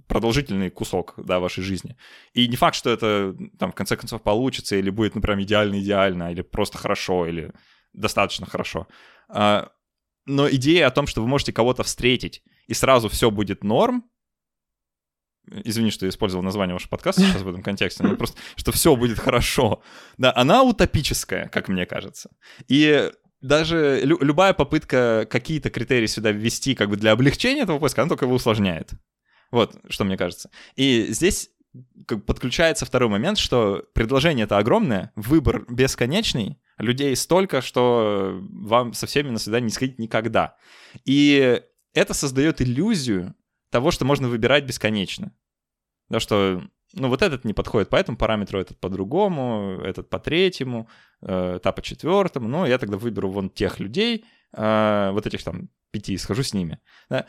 [0.10, 1.96] продолжительный кусок, да, вашей жизни.
[2.34, 6.32] И не факт, что это, там, в конце концов получится, или будет, ну, прям идеально-идеально,
[6.32, 7.54] или просто хорошо, или
[7.94, 8.88] достаточно хорошо.
[9.30, 9.70] А,
[10.26, 14.04] но идея о том, что вы можете кого-то встретить, и сразу все будет норм,
[15.48, 18.96] извини, что я использовал название вашего подкаста сейчас в этом контексте, но просто, что все
[18.96, 19.82] будет хорошо,
[20.18, 22.32] да, она утопическая, как мне кажется.
[22.68, 28.02] И даже лю- любая попытка какие-то критерии сюда ввести как бы для облегчения этого поиска,
[28.02, 28.92] она только его усложняет.
[29.52, 30.50] Вот, что мне кажется.
[30.76, 31.50] И здесь
[32.26, 39.30] подключается второй момент, что предложение это огромное, выбор бесконечный, людей столько, что вам со всеми
[39.30, 40.56] на свидание не сходить никогда.
[41.06, 41.62] И
[41.94, 43.36] это создает иллюзию
[43.70, 45.32] того, что можно выбирать бесконечно.
[46.10, 50.18] Да, что, ну, вот этот не подходит по этому параметру, этот по другому, этот по
[50.18, 50.90] третьему,
[51.22, 55.70] э, та по четвертому, ну, я тогда выберу вон тех людей, э, вот этих там
[55.92, 56.80] пяти, схожу с ними.
[57.10, 57.28] Да?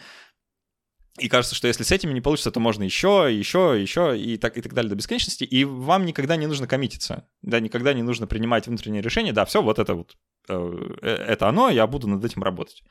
[1.21, 4.57] И кажется, что если с этими не получится, то можно еще, еще, еще и так,
[4.57, 5.45] и так далее до бесконечности.
[5.45, 7.29] И вам никогда не нужно коммититься.
[7.43, 9.33] Да, никогда не нужно принимать внутреннее решение.
[9.33, 10.17] Да, все, вот это вот,
[10.49, 12.83] э, э это оно, я буду над этим работать.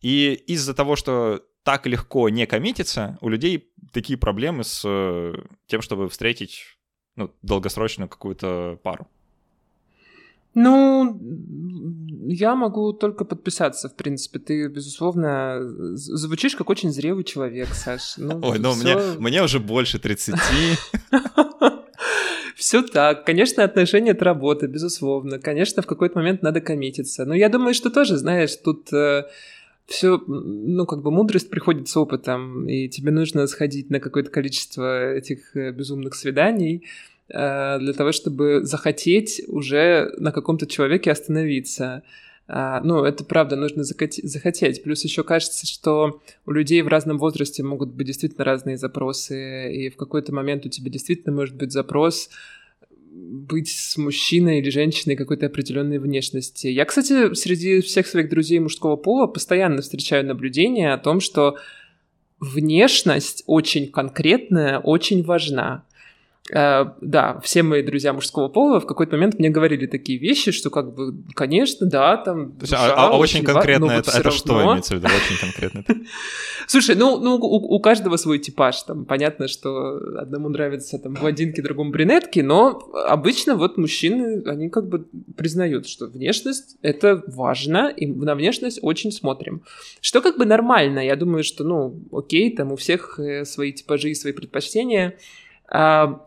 [0.00, 5.34] И из-за того, что так легко не коммититься, у людей такие проблемы с э,
[5.66, 6.78] тем, чтобы встретить
[7.16, 9.08] ну, долгосрочную какую-то пару.
[10.56, 11.20] Ну,
[12.28, 14.38] я могу только подписаться, в принципе.
[14.38, 15.60] Ты, безусловно,
[15.96, 18.14] звучишь как очень зрелый человек, Саш.
[18.16, 18.98] Ну, Ой, ну всё...
[18.98, 20.34] мне, мне уже больше 30.
[22.56, 23.26] Все так.
[23.26, 25.38] Конечно, отношения— это работа, безусловно.
[25.38, 27.26] Конечно, в какой-то момент надо коммититься.
[27.26, 29.24] Но я думаю, что тоже, знаешь, тут э,
[29.84, 35.12] все, ну, как бы мудрость приходит с опытом, и тебе нужно сходить на какое-то количество
[35.12, 36.86] этих э, безумных свиданий
[37.28, 42.02] для того, чтобы захотеть уже на каком-то человеке остановиться.
[42.48, 44.82] А, ну, это правда, нужно захотеть.
[44.84, 49.90] Плюс еще кажется, что у людей в разном возрасте могут быть действительно разные запросы, и
[49.90, 52.30] в какой-то момент у тебя действительно может быть запрос
[53.16, 56.66] быть с мужчиной или женщиной какой-то определенной внешности.
[56.66, 61.56] Я, кстати, среди всех своих друзей мужского пола постоянно встречаю наблюдение о том, что
[62.38, 65.84] внешность очень конкретная, очень важна.
[66.52, 70.70] Uh, да, все мои друзья мужского пола в какой-то момент мне говорили такие вещи, что
[70.70, 72.52] как бы, конечно, да, там...
[72.52, 74.30] То есть, а, а очень, конкретно это, это равно...
[74.30, 75.08] что имеется в виду?
[75.08, 75.84] Очень конкретно.
[76.68, 78.80] Слушай, ну, ну у, у каждого свой типаж.
[78.82, 82.78] Там понятно, что одному нравятся там блондинки, другому брюнетки, но
[83.08, 85.06] обычно вот мужчины, они как бы
[85.36, 89.62] признают, что внешность— это важно, и на внешность очень смотрим.
[90.00, 91.00] Что как бы нормально.
[91.00, 95.16] Я думаю, что, ну, окей, там у всех э, свои типажи и свои предпочтения.
[95.68, 96.20] А,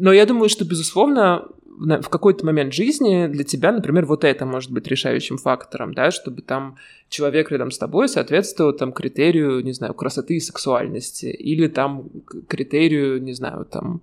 [0.00, 4.70] но я думаю, что, безусловно, в какой-то момент жизни для тебя, например, вот это может
[4.70, 6.76] быть решающим фактором, да, чтобы там
[7.08, 12.08] человек рядом с тобой соответствовал там критерию, не знаю, красоты и сексуальности, или там
[12.48, 14.00] критерию, не знаю, там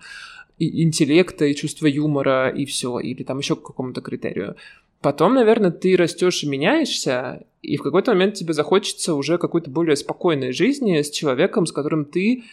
[0.59, 4.55] интеллекта и чувства юмора и все, или там еще к какому-то критерию.
[5.01, 9.95] Потом, наверное, ты растешь и меняешься, и в какой-то момент тебе захочется уже какой-то более
[9.95, 12.43] спокойной жизни с человеком, с которым ты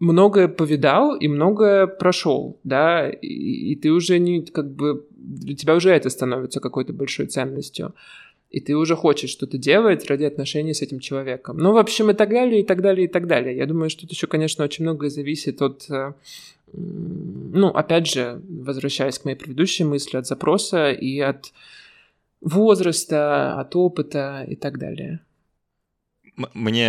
[0.00, 3.26] многое повидал и многое прошел, да, и,
[3.72, 7.94] и ты уже не, как бы, для тебя уже это становится какой-то большой ценностью.
[8.50, 11.58] И ты уже хочешь что-то делать ради отношений с этим человеком.
[11.58, 13.56] Ну, в общем, и так далее, и так далее, и так далее.
[13.56, 16.12] Я думаю, что тут еще, конечно, очень многое зависит от э,
[16.76, 21.52] ну, опять же, возвращаясь к моей предыдущей мысли, от запроса и от
[22.40, 25.20] возраста, от опыта и так далее.
[26.36, 26.86] Мне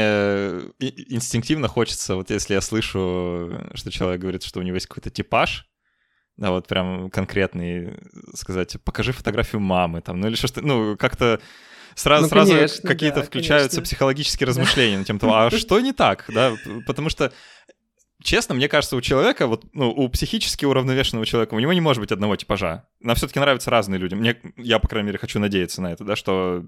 [0.79, 5.67] инстинктивно хочется, вот если я слышу, что человек говорит, что у него есть какой-то типаж,
[6.37, 7.93] да, вот прям конкретный,
[8.33, 11.39] сказать, покажи фотографию мамы, там, ну или что-то, ну, как-то
[11.95, 13.83] сразу, ну, сразу какие-то да, включаются конечно.
[13.83, 16.53] психологические размышления на тем, а что не так, да,
[16.85, 17.31] потому что
[18.25, 22.01] честно, мне кажется, у человека, вот, ну, у психически уравновешенного человека, у него не может
[22.01, 22.87] быть одного типажа.
[22.99, 24.15] Нам все-таки нравятся разные люди.
[24.15, 26.65] Мне, я, по крайней мере, хочу надеяться на это, да, что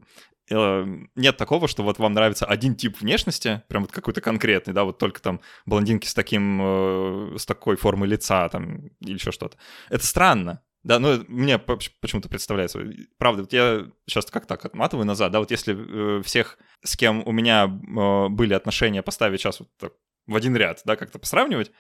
[0.50, 4.84] э, нет такого, что вот вам нравится один тип внешности, прям вот какой-то конкретный, да,
[4.84, 9.58] вот только там блондинки с таким, э, с такой формой лица, там, или еще что-то.
[9.90, 10.62] Это странно.
[10.84, 12.80] Да, ну, мне почему-то представляется.
[13.18, 15.76] Правда, вот я сейчас как так отматываю назад, да, вот если
[16.20, 19.94] э, всех, с кем у меня были отношения, поставить сейчас вот так,
[20.28, 21.72] в один ряд, да, как-то посравнивать,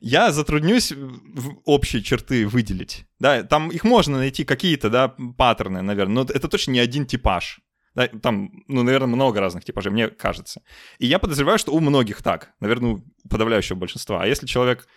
[0.00, 0.92] я затруднюсь
[1.64, 3.06] общие черты выделить.
[3.20, 7.60] Да, там их можно найти какие-то, да, паттерны, наверное, но это точно не один типаж.
[7.94, 10.62] Да, там, ну, наверное, много разных типажей, мне кажется.
[10.98, 14.22] И я подозреваю, что у многих так, наверное, у подавляющего большинства.
[14.22, 14.88] А если человек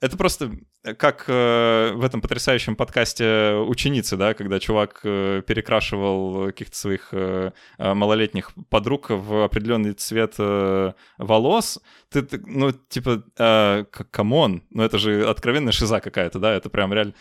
[0.00, 0.52] это просто
[0.84, 7.08] э, как э, в этом потрясающем подкасте ученицы, да, когда чувак э, перекрашивал каких-то своих
[7.12, 11.80] э, э малолетних подруг в определенный цвет э, волос.
[12.10, 16.68] Ты, ты ну, типа, э, come on, ну это же откровенная шиза какая-то, да, это
[16.68, 17.14] прям реально...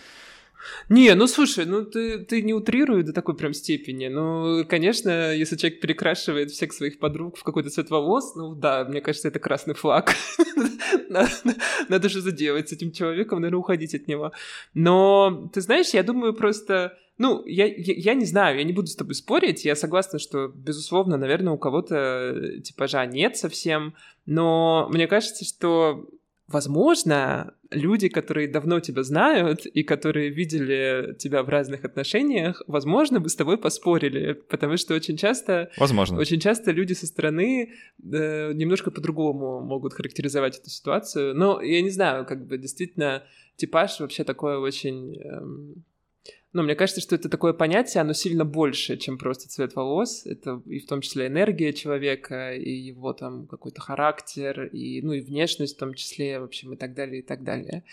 [0.90, 4.08] Не, ну слушай, ну ты, ты не утрируй до такой прям степени.
[4.08, 9.02] Ну, конечно, если человек перекрашивает всех своих подруг в какой-то цвет волос, ну да, мне
[9.02, 10.14] кажется, это красный флаг.
[11.90, 14.32] Надо же заделать с этим человеком, наверное, уходить от него.
[14.74, 16.98] Но, ты знаешь, я думаю просто...
[17.18, 20.50] Ну, я, я, я не знаю, я не буду с тобой спорить, я согласна, что,
[20.50, 26.10] безусловно, наверное, у кого-то типажа нет совсем, но мне кажется, что
[26.48, 33.30] Возможно, люди, которые давно тебя знают и которые видели тебя в разных отношениях, возможно, бы
[33.30, 35.72] с тобой поспорили, потому что очень часто...
[35.78, 36.20] Возможно.
[36.20, 41.34] Очень часто люди со стороны э, немножко по-другому могут характеризовать эту ситуацию.
[41.34, 43.24] Но я не знаю, как бы действительно
[43.56, 45.20] типаж вообще такое очень...
[45.22, 45.84] Эм,
[46.56, 50.26] ну, мне кажется, что это такое понятие, оно сильно больше, чем просто цвет волос.
[50.26, 55.20] Это и в том числе энергия человека, и его там какой-то характер, и, ну, и
[55.20, 57.84] внешность в том числе, в общем, и так далее, и так далее.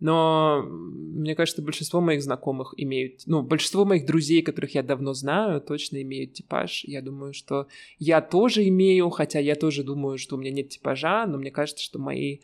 [0.00, 5.60] Но мне кажется, большинство моих знакомых имеют, ну, большинство моих друзей, которых я давно знаю,
[5.60, 6.84] точно имеют типаж.
[6.84, 7.66] Я думаю, что
[7.98, 11.84] я тоже имею, хотя я тоже думаю, что у меня нет типажа, но мне кажется,
[11.84, 12.38] что мои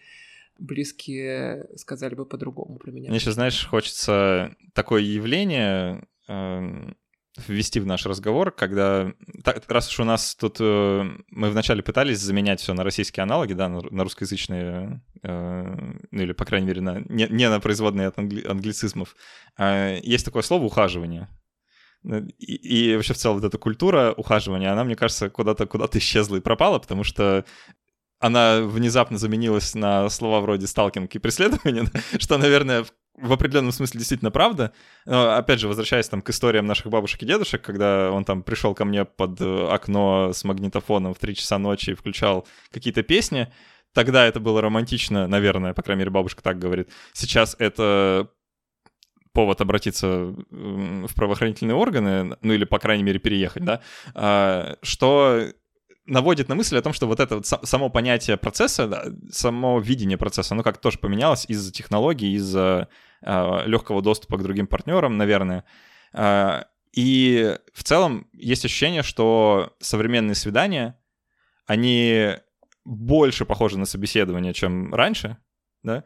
[0.58, 3.10] близкие сказали бы по-другому про меня.
[3.10, 6.92] Мне сейчас, знаешь, хочется такое явление э,
[7.36, 9.12] ввести в наш разговор, когда,
[9.42, 13.54] так, раз уж у нас тут, э, мы вначале пытались заменять все на российские аналоги,
[13.54, 15.76] да, на, на русскоязычные, э,
[16.10, 19.16] ну или, по крайней мере, на, не, не на производные от англи, англицизмов,
[19.58, 21.28] э, есть такое слово «ухаживание».
[22.04, 26.36] И, и вообще в целом вот эта культура ухаживания, она, мне кажется, куда-то куда исчезла
[26.36, 27.44] и пропала, потому что
[28.22, 31.86] она внезапно заменилась на слова вроде сталкинг и преследование,
[32.18, 34.72] что, наверное, в определенном смысле действительно правда.
[35.06, 38.74] Но, опять же, возвращаясь там к историям наших бабушек и дедушек, когда он там пришел
[38.74, 43.52] ко мне под э, окно с магнитофоном в 3 часа ночи и включал какие-то песни,
[43.92, 46.90] тогда это было романтично, наверное, по крайней мере, бабушка так говорит.
[47.12, 48.28] Сейчас это
[49.32, 53.80] повод обратиться в правоохранительные органы, ну или, по крайней мере, переехать, да,
[54.14, 55.52] а, что
[56.06, 60.54] наводит на мысль о том, что вот это вот само понятие процесса, само видение процесса,
[60.54, 62.88] оно как тоже поменялось из-за технологий, из-за
[63.22, 65.64] э, легкого доступа к другим партнерам, наверное.
[66.12, 70.98] Э, и в целом есть ощущение, что современные свидания,
[71.66, 72.34] они
[72.84, 75.38] больше похожи на собеседование, чем раньше,
[75.82, 76.04] да,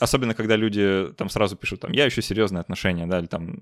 [0.00, 3.58] особенно когда люди там сразу пишут, там, я ищу серьезные отношения, да, или там,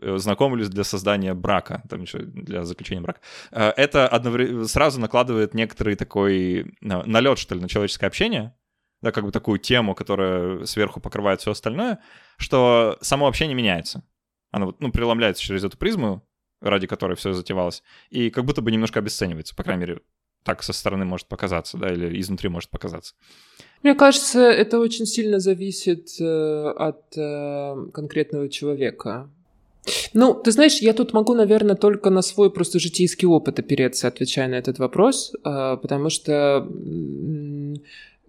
[0.00, 3.20] знакомились для создания брака, там еще для заключения брака,
[3.52, 8.54] э, это одновременно сразу накладывает некоторый такой э, налет, что ли, на человеческое общение,
[9.02, 12.00] да, как бы такую тему, которая сверху покрывает все остальное,
[12.36, 14.04] что само общение меняется.
[14.50, 16.26] Оно, ну, преломляется через эту призму,
[16.60, 20.00] ради которой все затевалось, и как будто бы немножко обесценивается, по крайней мере,
[20.44, 23.14] так со стороны может показаться, да, или изнутри может показаться.
[23.82, 29.30] Мне кажется, это очень сильно зависит э, от э, конкретного человека.
[30.12, 34.48] Ну, ты знаешь, я тут могу, наверное, только на свой просто житейский опыт опереться, отвечая
[34.48, 36.66] на этот вопрос, а, потому что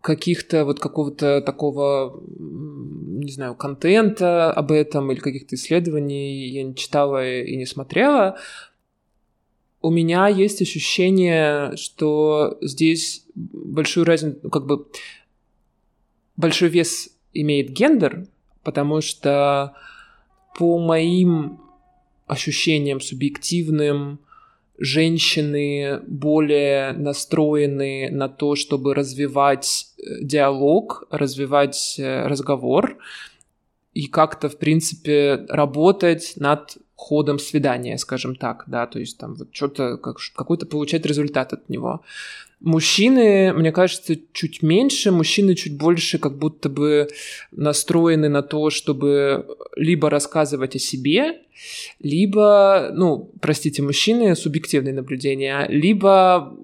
[0.01, 7.41] каких-то вот какого-то такого, не знаю, контента об этом или каких-то исследований я не читала
[7.41, 8.37] и не смотрела.
[9.81, 14.85] У меня есть ощущение, что здесь большую разницу, ну, как бы
[16.35, 18.27] большой вес имеет гендер,
[18.63, 19.75] потому что
[20.57, 21.59] по моим
[22.27, 24.19] ощущениям субъективным,
[24.77, 32.97] женщины более настроены на то, чтобы развивать э, диалог, развивать э, разговор
[33.93, 39.49] и как-то, в принципе, работать над ходом свидания, скажем так, да, то есть там вот
[39.51, 42.01] что-то, как, какой-то получать результат от него.
[42.61, 47.07] Мужчины, мне кажется, чуть меньше, мужчины чуть больше как будто бы
[47.51, 51.41] настроены на то, чтобы либо рассказывать о себе,
[51.99, 56.55] либо, ну, простите, мужчины, субъективные наблюдения, либо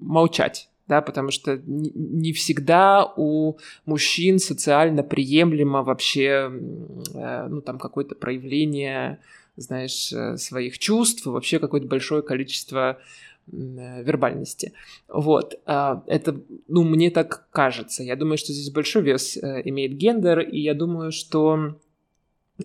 [0.00, 6.50] молчать да, потому что не всегда у мужчин социально приемлемо вообще,
[7.14, 9.20] э, ну, там, какое-то проявление,
[9.56, 12.98] знаешь, э, своих чувств, вообще какое-то большое количество
[13.52, 14.72] вербальности.
[15.08, 15.60] Вот.
[15.66, 18.02] А, это, ну, мне так кажется.
[18.02, 21.78] Я думаю, что здесь большой вес э, имеет гендер, и я думаю, что...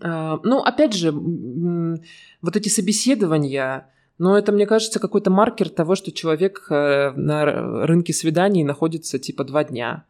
[0.01, 6.11] А, ну, опять же, вот эти собеседования, но это, мне кажется, какой-то маркер того, что
[6.11, 10.05] человек э, на рынке свиданий находится типа два дня.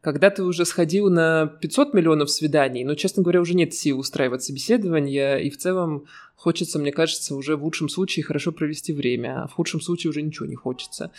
[0.00, 4.44] Когда ты уже сходил на 500 миллионов свиданий, но, честно говоря, уже нет сил устраивать
[4.44, 6.04] собеседования, и в целом
[6.36, 10.22] хочется, мне кажется, уже в лучшем случае хорошо провести время, а в худшем случае уже
[10.22, 11.10] ничего не хочется.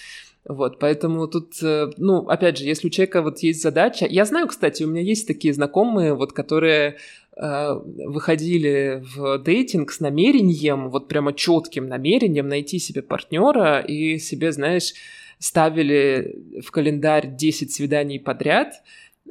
[0.48, 4.06] Вот, поэтому тут, э, ну, опять же, если у человека вот есть задача...
[4.10, 6.98] Я знаю, кстати, у меня есть такие знакомые, вот, которые
[7.36, 7.74] э,
[8.08, 14.94] выходили в дейтинг с намерением, вот прямо четким намерением найти себе партнера и себе, знаешь,
[15.40, 18.82] ставили в календарь 10 свиданий подряд,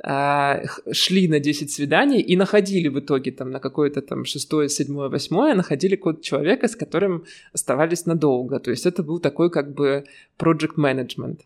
[0.03, 5.55] шли на 10 свиданий и находили в итоге там на какое-то там шестое, седьмое, восьмое,
[5.55, 8.61] находили какого-то человека, с которым оставались надолго.
[8.61, 10.05] То есть это был такой как бы
[10.39, 11.41] project management.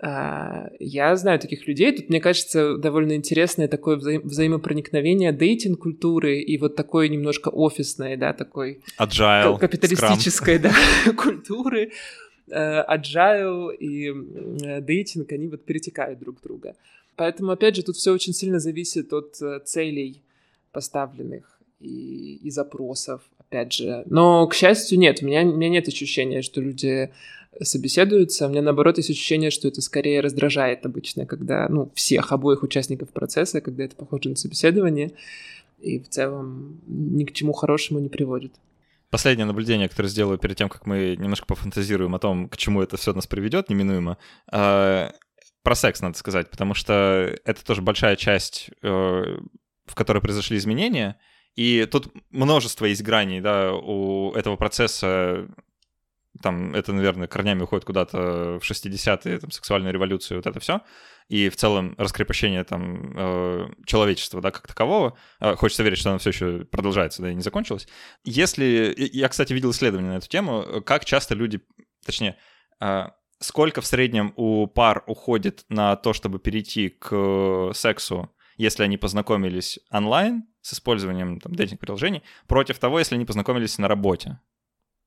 [0.00, 1.92] А, я знаю таких людей.
[1.92, 8.32] Тут, мне кажется, довольно интересное такое вза- взаимопроникновение дейтинг-культуры и вот такой немножко офисной, да,
[8.32, 8.80] такой...
[8.98, 10.72] Agile, Капиталистической, да,
[11.16, 11.90] культуры.
[12.50, 14.12] Э, agile и
[14.80, 16.74] дейтинг, они вот перетекают друг в друга.
[17.18, 20.22] Поэтому, опять же, тут все очень сильно зависит от э, целей
[20.70, 24.04] поставленных и, и запросов, опять же.
[24.06, 27.12] Но, к счастью, нет, у меня, у меня нет ощущения, что люди
[27.60, 28.46] собеседуются.
[28.46, 33.08] У меня, наоборот, есть ощущение, что это скорее раздражает обычно, когда, ну, всех, обоих участников
[33.08, 35.10] процесса, когда это похоже на собеседование,
[35.80, 38.52] и в целом ни к чему хорошему не приводит.
[39.10, 42.96] Последнее наблюдение, которое сделаю перед тем, как мы немножко пофантазируем о том, к чему это
[42.96, 44.18] все нас приведет неминуемо,
[44.52, 45.10] а,
[45.68, 48.86] про секс надо сказать, потому что это тоже большая часть, э,
[49.84, 51.20] в которой произошли изменения,
[51.56, 55.46] и тут множество есть граней, да, у этого процесса,
[56.42, 60.80] там, это, наверное, корнями уходит куда-то в 60-е, там, сексуальная революция, вот это все,
[61.28, 65.18] и в целом раскрепощение там э, человечества, да, как такового.
[65.38, 67.86] Э, хочется верить, что оно все еще продолжается, да, и не закончилось.
[68.24, 68.94] Если...
[68.96, 71.60] Я, кстати, видел исследование на эту тему, как часто люди,
[72.06, 72.38] точнее,
[73.40, 79.78] сколько в среднем у пар уходит на то, чтобы перейти к сексу, если они познакомились
[79.90, 84.40] онлайн с использованием там, дейтинг-приложений, против того, если они познакомились на работе.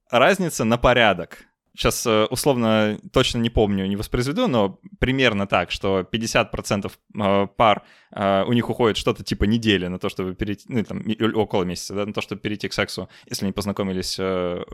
[0.09, 1.45] Разница на порядок.
[1.73, 7.83] Сейчас э, условно точно не помню, не воспроизведу, но примерно так, что 50% э, пар
[8.11, 11.01] э, у них уходит что-то типа недели на то, чтобы перейти, ну, там,
[11.33, 14.65] около месяца, да, на то, чтобы перейти к сексу, если они познакомились в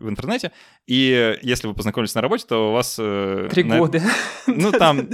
[0.00, 0.52] интернете.
[0.86, 2.96] И если вы познакомились на работе, то у вас...
[2.96, 3.78] Три на...
[3.78, 4.02] года.
[4.46, 5.08] Ну, там...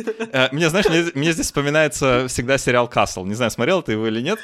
[0.51, 3.25] Мне, знаешь, мне, мне здесь вспоминается всегда сериал «Касл».
[3.25, 4.41] Не знаю, смотрел ты его или нет.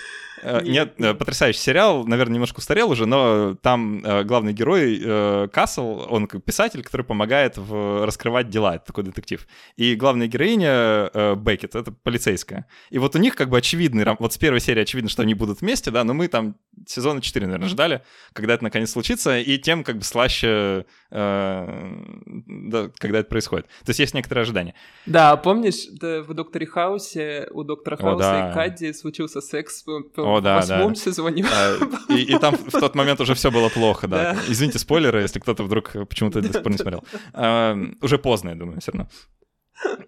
[0.63, 7.05] Нет, потрясающий сериал, наверное, немножко устарел уже, но там главный герой Касл, он писатель, который
[7.05, 9.47] помогает в раскрывать дела, это такой детектив.
[9.77, 12.67] И главная героиня Беккет, это полицейская.
[12.91, 15.61] И вот у них как бы очевидный, вот с первой серии очевидно, что они будут
[15.61, 16.57] вместе, да, но мы там
[16.87, 23.19] сезона 4, наверное, ждали, когда это наконец случится, и тем как бы слаще, да, когда
[23.19, 23.67] это происходит.
[23.85, 24.75] То есть есть некоторые ожидания.
[25.07, 28.51] Да, помнишь, в «Докторе Хаусе» у доктора Хауса О, да.
[28.51, 31.01] и Кадди случился секс о, да, в восьмом да.
[31.01, 31.45] сезоне.
[31.53, 31.77] А,
[32.13, 34.17] и, и там в тот момент уже все было плохо, да.
[34.35, 34.41] да.
[34.49, 36.41] Извините, спойлеры, если кто-то вдруг почему-то
[36.75, 37.05] не смотрел.
[37.33, 39.09] А, уже поздно, я думаю, все равно.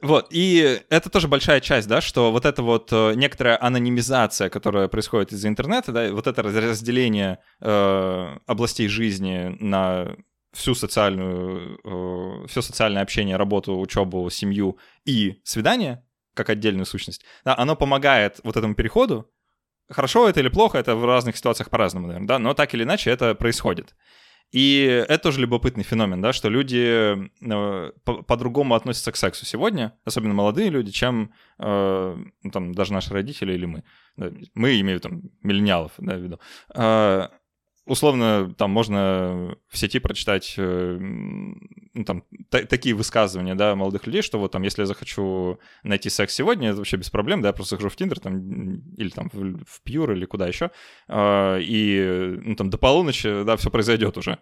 [0.01, 4.89] Вот, и это тоже большая часть, да, что вот эта вот э, некоторая анонимизация, которая
[4.89, 10.17] происходит из-за интернета, да, вот это разделение э, областей жизни на
[10.53, 16.05] всю социальную, э, все социальное общение, работу, учебу, семью и свидание,
[16.35, 19.31] как отдельную сущность, да, оно помогает вот этому переходу.
[19.91, 23.11] Хорошо это или плохо, это в разных ситуациях по-разному, наверное, да, но так или иначе
[23.11, 23.95] это происходит.
[24.53, 30.35] И это тоже любопытный феномен, да, что люди э, по-другому относятся к сексу сегодня, особенно
[30.35, 33.85] молодые люди, чем э, ну, там даже наши родители или мы.
[34.55, 36.41] Мы имею там миллениалов, да, в виду.
[37.87, 44.41] Условно, там можно в сети прочитать э, ну, там, такие высказывания, да, молодых людей, что
[44.41, 47.77] вот там, если я захочу найти секс сегодня, это вообще без проблем, да, я просто
[47.77, 50.73] захожу в Тиндер там, или там в, в Пьюр или куда еще,
[51.07, 54.39] э, и ну, там до полуночи, да, все произойдет уже.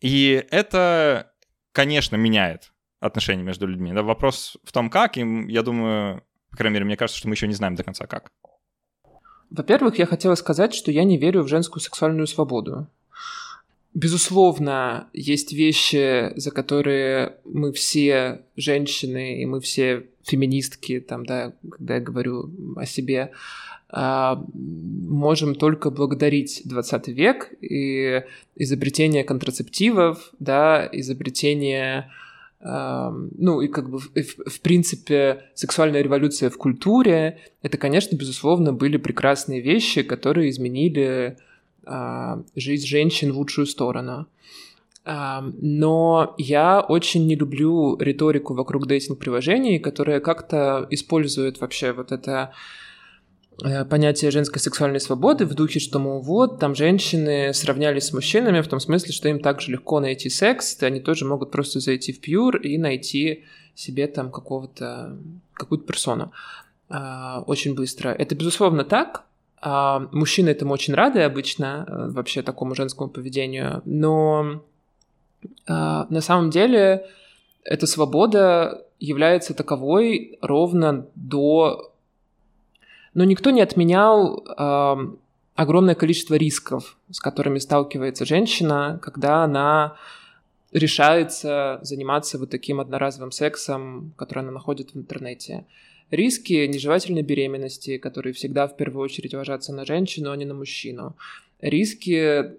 [0.00, 1.32] И это,
[1.72, 3.92] конечно, меняет отношения между людьми.
[3.92, 7.34] Да, вопрос в том, как, и я думаю, по крайней мере, мне кажется, что мы
[7.34, 8.30] еще не знаем до конца, как.
[9.50, 12.86] Во-первых, я хотела сказать, что я не верю в женскую сексуальную свободу.
[13.94, 21.94] Безусловно, есть вещи, за которые мы все женщины, и мы все феминистки, там, да, когда
[21.94, 23.32] я говорю о себе,
[23.90, 28.22] а, можем только благодарить 20 век и
[28.54, 32.10] изобретение контрацептивов, да, изобретение
[32.60, 38.96] ну и как бы в, в принципе сексуальная революция в культуре это конечно безусловно были
[38.96, 41.36] прекрасные вещи которые изменили
[41.86, 44.26] э, жизнь женщин в лучшую сторону.
[45.06, 52.52] Но я очень не люблю риторику вокруг дейтинг приложений которая как-то использует вообще вот это
[53.90, 58.68] понятие женской сексуальной свободы в духе, что, мол, вот, там женщины сравнялись с мужчинами в
[58.68, 62.20] том смысле, что им так же легко найти секс, они тоже могут просто зайти в
[62.20, 63.44] пьюр и найти
[63.74, 65.16] себе там какого-то,
[65.54, 66.32] какую-то персону
[66.88, 68.10] а, очень быстро.
[68.10, 69.24] Это, безусловно, так.
[69.60, 74.62] А, мужчины этому очень рады обычно, э, вообще такому женскому поведению, но
[75.66, 77.06] а, на самом деле
[77.64, 81.87] эта свобода является таковой ровно до
[83.18, 84.96] но никто не отменял э,
[85.56, 89.96] огромное количество рисков, с которыми сталкивается женщина, когда она
[90.70, 95.66] решается заниматься вот таким одноразовым сексом, который она находит в интернете.
[96.12, 101.16] Риски нежелательной беременности, которые всегда в первую очередь ложатся на женщину, а не на мужчину.
[101.60, 102.52] Риски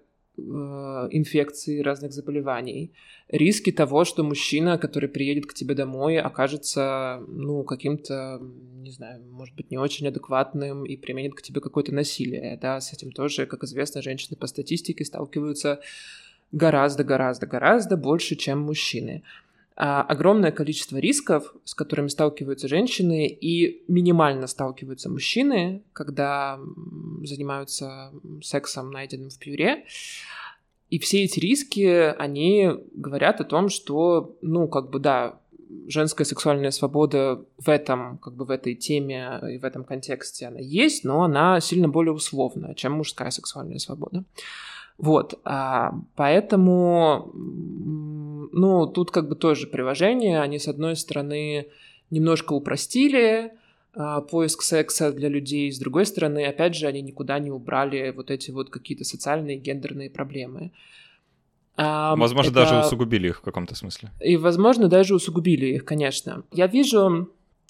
[0.47, 2.91] Э, инфекции, разных заболеваний.
[3.27, 8.41] Риски того, что мужчина, который приедет к тебе домой, окажется, ну, каким-то,
[8.81, 12.93] не знаю, может быть, не очень адекватным и применит к тебе какое-то насилие, да, с
[12.93, 15.79] этим тоже, как известно, женщины по статистике сталкиваются
[16.51, 19.23] гораздо-гораздо-гораздо больше, чем мужчины.
[19.81, 26.59] А, огромное количество рисков, с которыми сталкиваются женщины и минимально сталкиваются мужчины, когда
[27.23, 28.11] занимаются
[28.43, 29.85] сексом, найденным в пюре.
[30.89, 35.39] И все эти риски, они говорят о том, что, ну, как бы, да,
[35.87, 40.59] женская сексуальная свобода в этом, как бы в этой теме и в этом контексте она
[40.59, 44.25] есть, но она сильно более условная, чем мужская сексуальная свобода.
[44.99, 47.31] Вот, а, поэтому
[48.51, 51.67] ну, тут как бы тоже приложения, они, с одной стороны,
[52.09, 53.53] немножко упростили
[53.93, 58.31] а, поиск секса для людей, с другой стороны, опять же, они никуда не убрали вот
[58.31, 60.71] эти вот какие-то социальные гендерные проблемы.
[61.77, 62.59] А, возможно, это...
[62.59, 64.09] даже усугубили их в каком-то смысле.
[64.19, 66.43] И, возможно, даже усугубили их, конечно.
[66.51, 67.29] Я вижу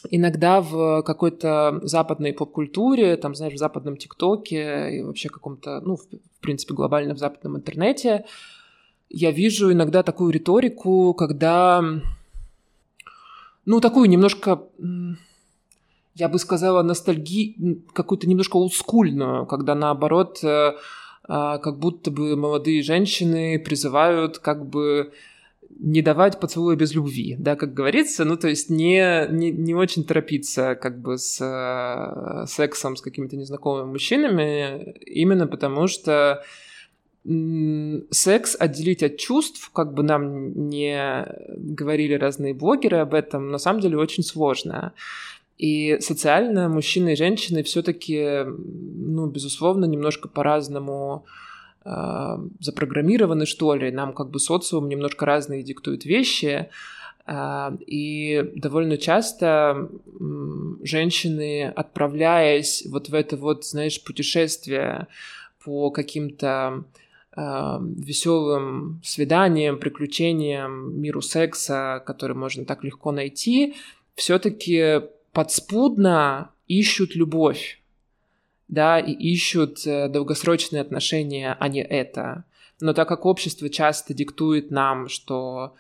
[0.10, 6.08] иногда в какой-то западной поп-культуре, там, знаешь, в западном ТикТоке и вообще каком-то, ну, в,
[6.40, 8.26] в принципе, глобально в западном интернете,
[9.10, 11.84] я вижу иногда такую риторику, когда,
[13.66, 14.64] ну, такую немножко,
[16.16, 20.74] я бы сказала, ностальги, какую-то немножко олдскульную, когда наоборот, э,
[21.24, 25.12] а, как будто бы молодые женщины призывают как бы
[25.78, 30.04] не давать поцелуя без любви, да, как говорится, ну, то есть не, не, не очень
[30.04, 36.44] торопиться как бы с э, сексом с какими-то незнакомыми мужчинами, именно потому что
[38.12, 43.82] секс отделить от чувств, как бы нам не говорили разные блогеры об этом, на самом
[43.82, 44.94] деле очень сложно.
[45.58, 51.49] И социально мужчины и женщины все-таки, ну, безусловно, немножко по-разному э,
[51.84, 53.92] запрограммированы, что ли.
[53.92, 56.70] Нам как бы социум немножко разные диктует вещи.
[57.26, 59.90] Э, и довольно часто
[60.84, 65.08] женщины, отправляясь вот в это вот, знаешь, путешествие
[65.64, 66.84] по каким-то
[67.36, 73.76] веселым свиданиям, приключениям, миру секса, который можно так легко найти,
[74.16, 75.02] все-таки
[75.32, 77.82] подспудно ищут любовь,
[78.70, 82.46] да, и ищут э, долгосрочные отношения, а не это.
[82.80, 85.76] Но так как общество часто диктует нам, что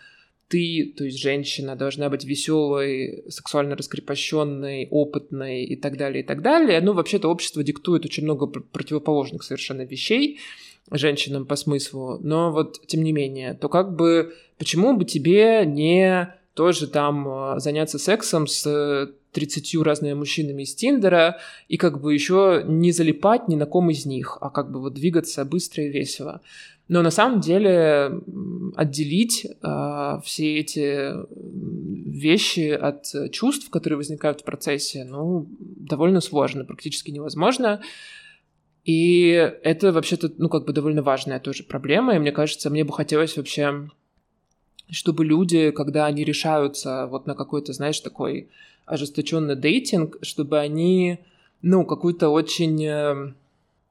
[0.49, 6.41] ты, то есть женщина, должна быть веселой, сексуально раскрепощенной, опытной и так далее, и так
[6.41, 6.81] далее.
[6.81, 10.39] Ну, вообще-то общество диктует очень много противоположных совершенно вещей
[10.91, 16.33] женщинам по смыслу, но вот тем не менее, то как бы почему бы тебе не
[16.55, 22.63] тоже там а, заняться сексом с 30 разными мужчинами из Тиндера и как бы еще
[22.67, 26.41] не залипать ни на ком из них, а как бы вот двигаться быстро и весело.
[26.87, 28.21] Но на самом деле
[28.75, 31.13] отделить э, все эти
[32.09, 37.81] вещи от чувств, которые возникают в процессе, ну, довольно сложно, практически невозможно.
[38.85, 39.29] И
[39.63, 42.15] это вообще-то, ну, как бы довольно важная тоже проблема.
[42.15, 43.87] И мне кажется, мне бы хотелось вообще,
[44.89, 48.49] чтобы люди, когда они решаются вот на какой-то, знаешь, такой
[48.89, 51.19] ожесточенный дейтинг, чтобы они,
[51.61, 53.33] ну, какую-то очень э,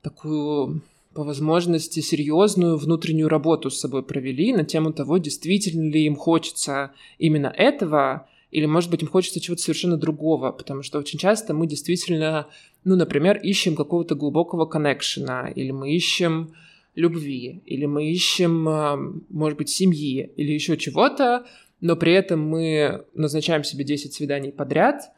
[0.02, 0.82] такую
[1.14, 6.92] по возможности серьезную внутреннюю работу с собой провели на тему того, действительно ли им хочется
[7.18, 11.66] именно этого, или, может быть, им хочется чего-то совершенно другого, потому что очень часто мы
[11.66, 12.48] действительно,
[12.84, 16.52] ну, например, ищем какого-то глубокого коннекшена, или мы ищем
[16.94, 21.46] любви, или мы ищем, а, может быть, семьи, или еще чего-то,
[21.80, 25.10] но при этом мы назначаем себе 10 свиданий подряд,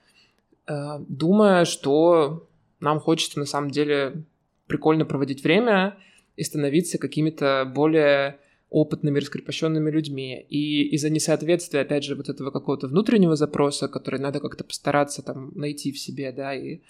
[0.67, 2.49] а, думая, что
[2.81, 4.25] нам хочется на самом деле
[4.67, 5.97] прикольно проводить время
[6.37, 8.39] и становиться какими-то более
[8.71, 10.47] опытными, раскрепощенными людьми.
[10.49, 15.51] И из-за несоответствия, опять же, вот этого какого-то внутреннего запроса, который надо как-то постараться там
[15.57, 16.81] найти в себе, да, и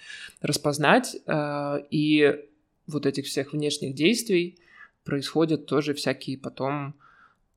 [0.43, 2.37] распознать, э, и
[2.87, 4.59] вот этих всех внешних действий
[5.05, 6.95] происходят тоже всякие потом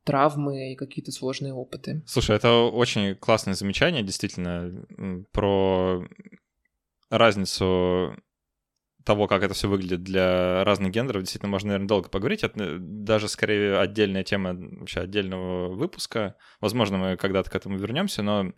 [0.03, 2.03] травмы и какие-то сложные опыты.
[2.05, 4.85] Слушай, это очень классное замечание, действительно,
[5.31, 6.07] про
[7.09, 8.15] разницу
[9.03, 12.43] того, как это все выглядит для разных гендеров, действительно можно, наверное, долго поговорить.
[12.43, 16.35] Это даже скорее отдельная тема вообще отдельного выпуска.
[16.61, 18.53] Возможно, мы когда-то к этому вернемся, но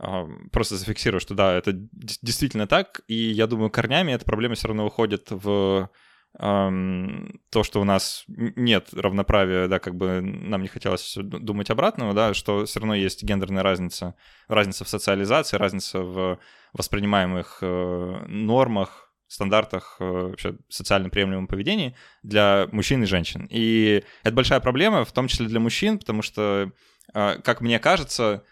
[0.00, 3.02] э, просто зафиксирую, что да, это действительно так.
[3.06, 5.88] И я думаю, корнями эта проблема все равно уходит в
[6.36, 12.34] то, что у нас нет равноправия, да, как бы нам не хотелось думать обратного, да,
[12.34, 14.16] что все равно есть гендерная разница,
[14.48, 16.40] разница в социализации, разница в
[16.72, 23.46] воспринимаемых э, нормах, стандартах э, вообще социально приемлемом поведении для мужчин и женщин.
[23.48, 26.72] И это большая проблема, в том числе для мужчин, потому что,
[27.14, 28.44] э, как мне кажется,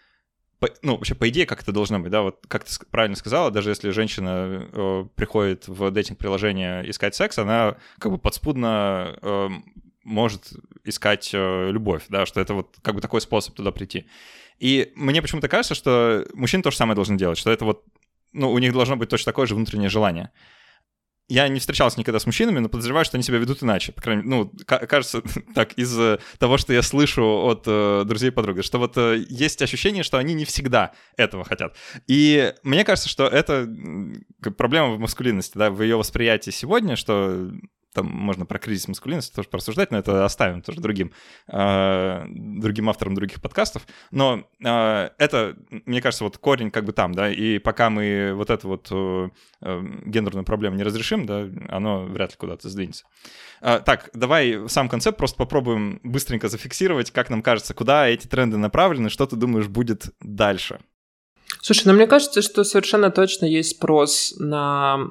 [0.81, 3.69] ну, вообще, по идее, как это должно быть, да, вот как ты правильно сказала, даже
[3.69, 9.49] если женщина э, приходит в дейтинг-приложение искать секс, она как бы подспудно э,
[10.03, 10.53] может
[10.83, 14.05] искать э, любовь, да, что это вот как бы такой способ туда прийти.
[14.59, 17.83] И мне почему-то кажется, что мужчины то же самое должны делать, что это вот,
[18.31, 20.31] ну, у них должно быть точно такое же внутреннее желание
[21.29, 23.91] я не встречался никогда с мужчинами, но подозреваю, что они себя ведут иначе.
[23.91, 25.21] По крайней мере, ну, кажется,
[25.55, 29.23] так, из э, того, что я слышу от э, друзей и подруг, что вот э,
[29.29, 31.75] есть ощущение, что они не всегда этого хотят.
[32.07, 33.67] И мне кажется, что это
[34.57, 37.51] проблема в маскулинности, да, в ее восприятии сегодня, что
[37.93, 41.11] там можно про кризис маскулинности тоже порассуждать, но это оставим тоже другим,
[41.47, 43.85] э, другим авторам других подкастов.
[44.11, 48.49] Но э, это, мне кажется, вот корень как бы там, да, и пока мы вот
[48.49, 49.29] эту вот э,
[50.05, 53.05] гендерную проблему не разрешим, да, оно вряд ли куда-то сдвинется.
[53.61, 58.57] Э, так, давай сам концепт просто попробуем быстренько зафиксировать, как нам кажется, куда эти тренды
[58.57, 60.79] направлены, что ты думаешь будет дальше.
[61.61, 65.07] Слушай, ну мне кажется, что совершенно точно есть спрос на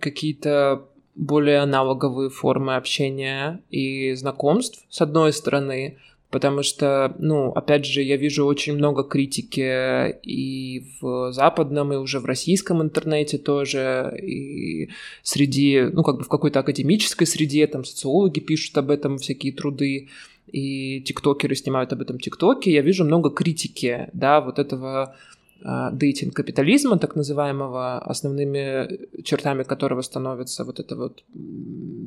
[0.00, 5.96] какие-то более аналоговые формы общения и знакомств, с одной стороны,
[6.30, 12.20] потому что, ну, опять же, я вижу очень много критики и в западном, и уже
[12.20, 14.90] в российском интернете тоже, и
[15.22, 20.08] среди, ну, как бы в какой-то академической среде, там, социологи пишут об этом всякие труды,
[20.52, 25.16] и тиктокеры снимают об этом тиктоке, я вижу много критики, да, вот этого
[25.62, 31.24] дейтинг капитализма, так называемого, основными чертами которого становятся вот это вот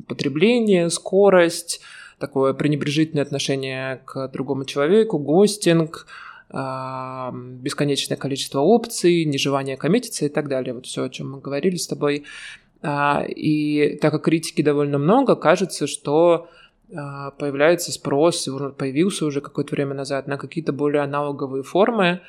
[0.08, 1.82] потребление, скорость,
[2.20, 6.06] такое пренебрежительное отношение к другому человеку, гостинг,
[6.52, 10.74] а, бесконечное количество опций, нежелание коммититься и так далее.
[10.74, 12.26] Вот все, о чем мы говорили с тобой.
[12.82, 16.48] А, и так как критики довольно много, кажется, что
[16.92, 22.22] появляется спрос, появился уже какое-то время назад, на какие-то более аналоговые формы,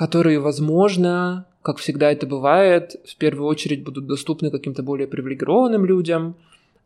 [0.00, 6.36] которые, возможно, как всегда это бывает, в первую очередь будут доступны каким-то более привилегированным людям,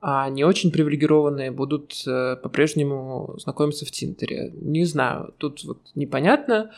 [0.00, 4.52] а не очень привилегированные будут э, по-прежнему знакомиться в Тинтере.
[4.60, 6.72] Не знаю, тут вот непонятно.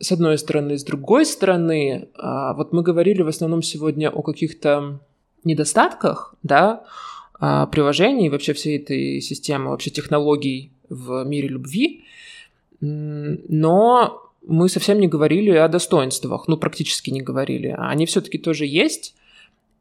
[0.00, 5.00] С одной стороны, с другой стороны, а, вот мы говорили в основном сегодня о каких-то
[5.44, 6.84] недостатках, да,
[7.38, 12.04] а, приложений, вообще всей этой системы, вообще технологий в мире любви,
[12.82, 17.74] но мы совсем не говорили о достоинствах, ну, практически не говорили.
[17.78, 19.14] Они все-таки тоже есть,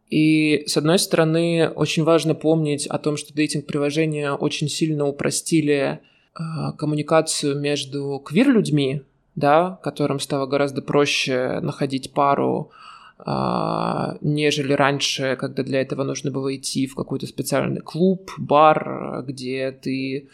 [0.10, 6.00] и, с одной стороны, очень важно помнить о том, что дейтинг-приложения очень сильно упростили
[6.36, 6.42] э,
[6.78, 9.02] коммуникацию между квир-людьми,
[9.36, 12.72] да, которым стало гораздо проще находить пару,
[13.20, 19.72] э, нежели раньше, когда для этого нужно было идти в какой-то специальный клуб, бар, где
[19.72, 20.30] ты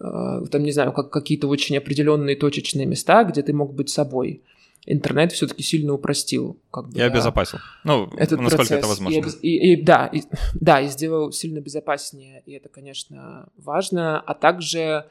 [0.00, 4.42] там, не знаю, как какие-то очень определенные точечные места, где ты мог быть собой
[4.86, 6.58] интернет все-таки сильно упростил.
[6.70, 7.58] Как бы, и да, обезопасил.
[7.84, 8.78] Ну, этот насколько процесс.
[8.78, 9.28] это возможно.
[9.42, 10.22] И, и, и, да, и,
[10.54, 14.20] да, и сделал сильно безопаснее, и это, конечно, важно.
[14.20, 15.06] А также,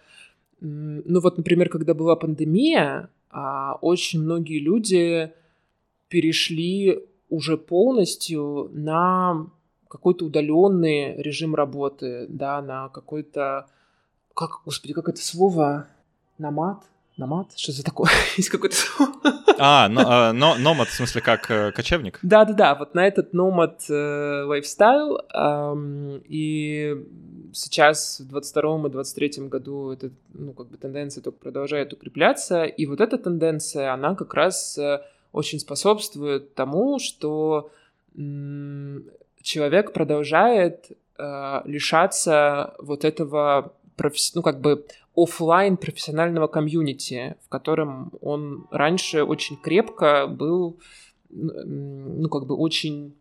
[0.60, 5.32] ну вот, например, когда была пандемия, а, очень многие люди
[6.08, 9.48] перешли уже полностью на
[9.88, 13.68] какой-то удаленный режим работы, да, на какой-то,
[14.40, 15.88] как, господи, как это слово,
[16.38, 16.84] намат,
[17.18, 17.48] Номад?
[17.58, 18.10] Что за такое?
[18.38, 18.78] Есть какой-то
[19.58, 22.18] А, но, а, но, номад, в смысле, как э, кочевник?
[22.24, 25.20] Да-да-да, вот на этот номад э, лайфстайл.
[25.34, 26.96] Э, и
[27.52, 32.64] сейчас в 22 и 23 году эта, ну, как бы тенденция только продолжает укрепляться.
[32.64, 35.02] И вот эта тенденция, она как раз э,
[35.34, 37.70] очень способствует тому, что
[39.42, 44.34] человек продолжает э, лишаться вот этого професс...
[44.34, 44.86] ну, как бы
[45.16, 50.78] офлайн профессионального комьюнити, в котором он раньше очень крепко был,
[51.30, 53.14] ну, как бы очень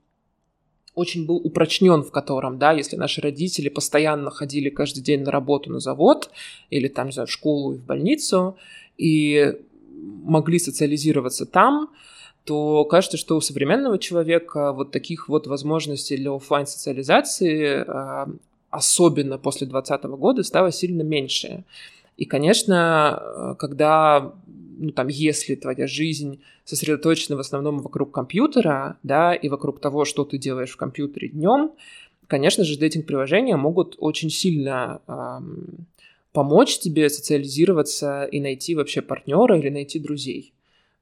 [0.95, 5.71] очень был упрочнен в котором, да, если наши родители постоянно ходили каждый день на работу
[5.71, 6.31] на завод
[6.71, 8.57] или там, не знаю, в школу и в больницу,
[8.97, 9.55] и
[10.25, 11.91] могли социализироваться там,
[12.45, 18.29] то кажется, что у современного человека вот таких вот возможностей для офлайн социализации а,
[18.71, 21.65] особенно после 2020 года, стало сильно меньше.
[22.17, 24.35] И, конечно, э, когда,
[24.79, 30.25] ну, там, если твоя жизнь сосредоточена в основном вокруг компьютера, да, и вокруг того, что
[30.25, 31.73] ты делаешь в компьютере днем,
[32.27, 35.87] конечно же, дейтинг-приложения могут очень сильно эм,
[36.33, 40.53] помочь тебе социализироваться и найти вообще партнера или найти друзей.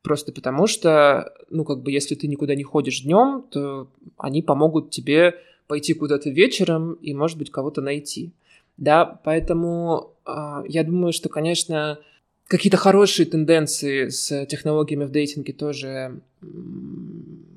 [0.02, 4.90] Просто потому что, ну, как бы, если ты никуда не ходишь днем, то они помогут
[4.90, 5.34] тебе
[5.66, 8.32] пойти куда-то вечером и, может быть, кого-то найти.
[8.76, 11.98] Да, поэтому э, я думаю, что, конечно,
[12.46, 16.20] какие-то хорошие тенденции с технологиями в дейтинге тоже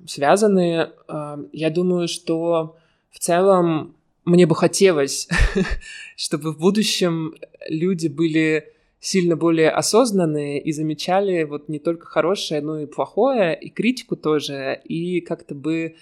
[0.08, 0.90] связаны.
[1.08, 2.78] Э, я думаю, что
[3.12, 3.96] в целом
[4.26, 5.28] мне бы хотелось,
[6.16, 7.36] чтобы в будущем
[7.68, 13.70] люди были сильно более осознанные и замечали вот не только хорошее, но и плохое, и
[13.70, 15.96] критику тоже, и как-то бы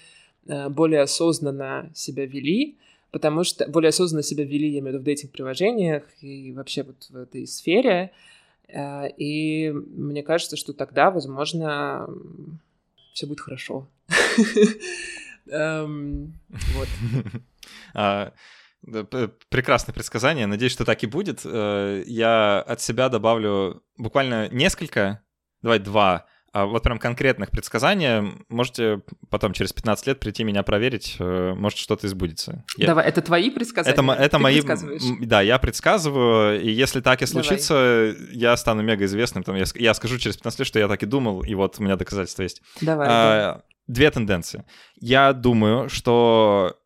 [0.48, 2.78] более осознанно себя вели,
[3.10, 7.06] потому что более осознанно себя вели, я имею в виду, в дейтинг-приложениях и вообще вот
[7.10, 8.12] в этой сфере.
[8.68, 12.08] Э, и мне кажется, что тогда, возможно,
[13.12, 13.88] все будет хорошо.
[15.50, 16.38] Эм,
[16.74, 16.88] вот.
[17.94, 18.32] А,
[19.48, 20.46] прекрасное предсказание.
[20.46, 21.40] Надеюсь, что так и будет.
[21.44, 25.22] Э, я от себя добавлю буквально несколько,
[25.62, 31.16] давай два а вот прям конкретных предсказания можете потом через 15 лет прийти меня проверить,
[31.18, 32.64] э, может что-то избудется.
[32.78, 33.08] Давай, я...
[33.10, 33.94] это твои предсказания?
[33.94, 34.62] Это, это мои...
[35.20, 38.34] Да, я предсказываю, и если так и случится, Давай.
[38.34, 39.42] я стану мега известным.
[39.42, 41.82] Там, я, я скажу через 15 лет, что я так и думал, и вот у
[41.82, 42.62] меня доказательства есть.
[42.80, 43.06] Давай.
[43.10, 44.64] А, Две тенденции.
[45.00, 46.76] Я думаю, что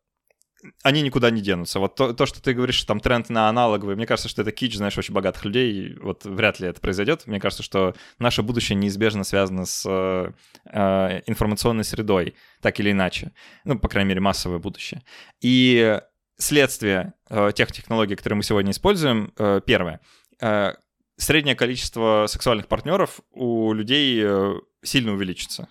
[0.83, 1.79] они никуда не денутся.
[1.79, 4.51] Вот то, то, что ты говоришь, что там тренд на аналоговые, мне кажется, что это
[4.51, 7.27] кич, знаешь, очень богатых людей, вот вряд ли это произойдет.
[7.27, 10.31] Мне кажется, что наше будущее неизбежно связано с э,
[10.65, 13.33] э, информационной средой, так или иначе.
[13.65, 15.03] Ну, по крайней мере, массовое будущее.
[15.41, 15.99] И
[16.37, 19.99] следствие э, тех технологий, которые мы сегодня используем, э, первое.
[20.41, 20.73] Э,
[21.17, 24.53] среднее количество сексуальных партнеров у людей э,
[24.83, 25.67] сильно увеличится.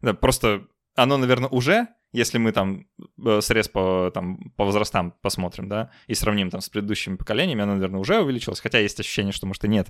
[0.00, 2.86] Да, просто оно, наверное, уже если мы там
[3.24, 7.74] э, срез по, там, по возрастам посмотрим, да, и сравним там с предыдущими поколениями, оно,
[7.74, 9.88] наверное, уже увеличилось, хотя есть ощущение, что, может, и нет.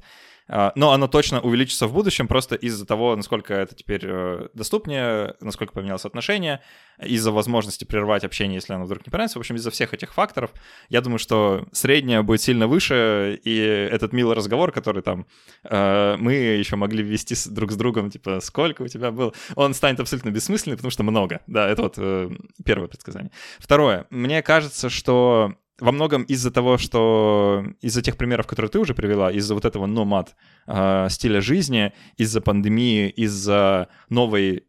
[0.48, 5.34] А, но оно точно увеличится в будущем просто из-за того, насколько это теперь э, доступнее,
[5.40, 6.60] насколько поменялось отношение,
[7.02, 9.38] из-за возможности прервать общение, если оно вдруг не понравится.
[9.38, 10.50] В общем, из-за всех этих факторов,
[10.88, 15.26] я думаю, что среднее будет сильно выше, и этот милый разговор, который там
[15.64, 20.00] э, мы еще могли вести друг с другом, типа, сколько у тебя было, он станет
[20.00, 21.40] абсолютно бессмысленным, потому что много.
[21.46, 21.94] Да, это вот
[22.64, 23.30] первое предсказание.
[23.58, 24.06] Второе.
[24.10, 29.30] Мне кажется, что во многом из-за того, что из-за тех примеров, которые ты уже привела,
[29.30, 30.34] из-за вот этого номад
[30.66, 34.64] э, стиля жизни, из-за пандемии, из-за новой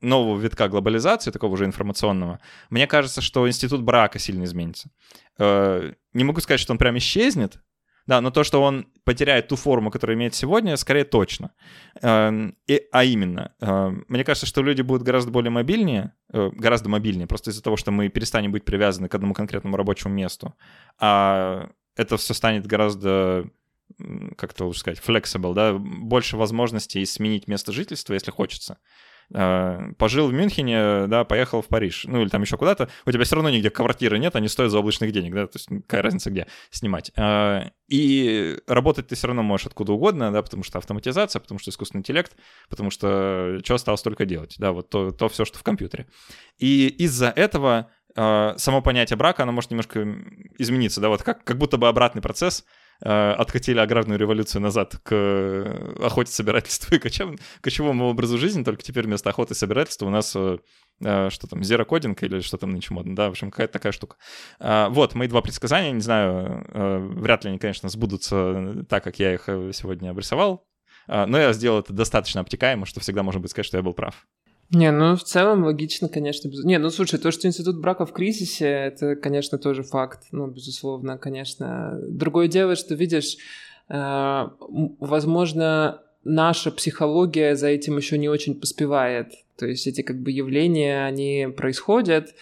[0.00, 4.90] нового витка глобализации, такого уже информационного, мне кажется, что институт брака сильно изменится.
[5.38, 7.60] Э, не могу сказать, что он прям исчезнет,
[8.06, 11.52] да, но то, что он потеряет ту форму, которую имеет сегодня, скорее точно.
[12.00, 16.88] Эм, и, а именно, эм, мне кажется, что люди будут гораздо более мобильнее, э, гораздо
[16.88, 20.54] мобильнее, просто из-за того, что мы перестанем быть привязаны к одному конкретному рабочему месту.
[20.98, 23.50] А это все станет гораздо
[24.38, 28.78] как это лучше сказать, flexible, да, больше возможностей сменить место жительства, если хочется.
[29.34, 33.24] Э, пожил в Мюнхене, да, поехал в Париж, ну или там еще куда-то, у тебя
[33.24, 36.30] все равно нигде квартиры нет, они стоят за облачных денег, да, то есть какая разница
[36.30, 37.12] где снимать.
[37.16, 41.70] Э, и работать ты все равно можешь откуда угодно, да, потому что автоматизация, потому что
[41.70, 42.36] искусственный интеллект,
[42.68, 46.06] потому что что осталось только делать, да, вот то, то все, что в компьютере.
[46.58, 50.06] И из-за этого э, само понятие брака, оно может немножко
[50.58, 52.64] измениться, да, вот как, как будто бы обратный процесс—
[53.04, 57.30] откатили аграрную революцию назад к э, охоте, собирательству и кочев...
[57.60, 60.58] кочевому образу жизни, только теперь вместо охоты и собирательства у нас э,
[61.00, 64.16] что там, зерокодинг или что там нынче модно, да, в общем, какая-то такая штука.
[64.60, 66.64] Вот, мои два предсказания, не знаю,
[67.18, 70.64] вряд ли они, конечно, сбудутся так, как я их сегодня обрисовал,
[71.08, 74.28] но я сделал это достаточно обтекаемо, что всегда можно будет сказать, что я был прав.
[74.72, 76.48] Не, ну в целом логично, конечно.
[76.48, 76.64] Без...
[76.64, 80.24] Не, ну слушай, то, что институт брака в кризисе, это, конечно, тоже факт.
[80.32, 81.98] Ну, безусловно, конечно.
[82.08, 83.36] Другое дело, что, видишь,
[83.90, 84.48] э,
[84.98, 89.32] возможно, наша психология за этим еще не очень поспевает.
[89.56, 92.34] То есть эти как бы явления, они происходят,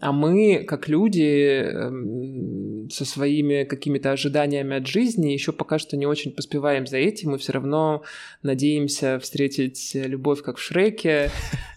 [0.00, 6.06] а мы, как люди, эм, со своими какими-то ожиданиями от жизни, еще пока что не
[6.06, 7.32] очень поспеваем за этим.
[7.32, 8.02] Мы все равно
[8.42, 11.30] надеемся встретить любовь, как в Шреке,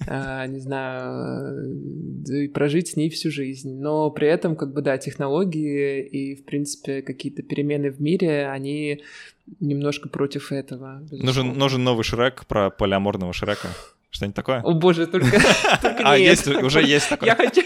[0.07, 1.77] э, не знаю,
[2.29, 3.79] и прожить с ней всю жизнь.
[3.79, 9.01] Но при этом, как бы, да, технологии и, в принципе, какие-то перемены в мире, они
[9.59, 11.01] немножко против этого.
[11.11, 13.67] Нужен, нужен новый Шрек про полиаморного Шрека.
[14.15, 14.61] Что-нибудь такое?
[14.61, 15.29] О боже, только,
[15.81, 17.27] только А, есть, уже есть такое.
[17.27, 17.63] Я хочу,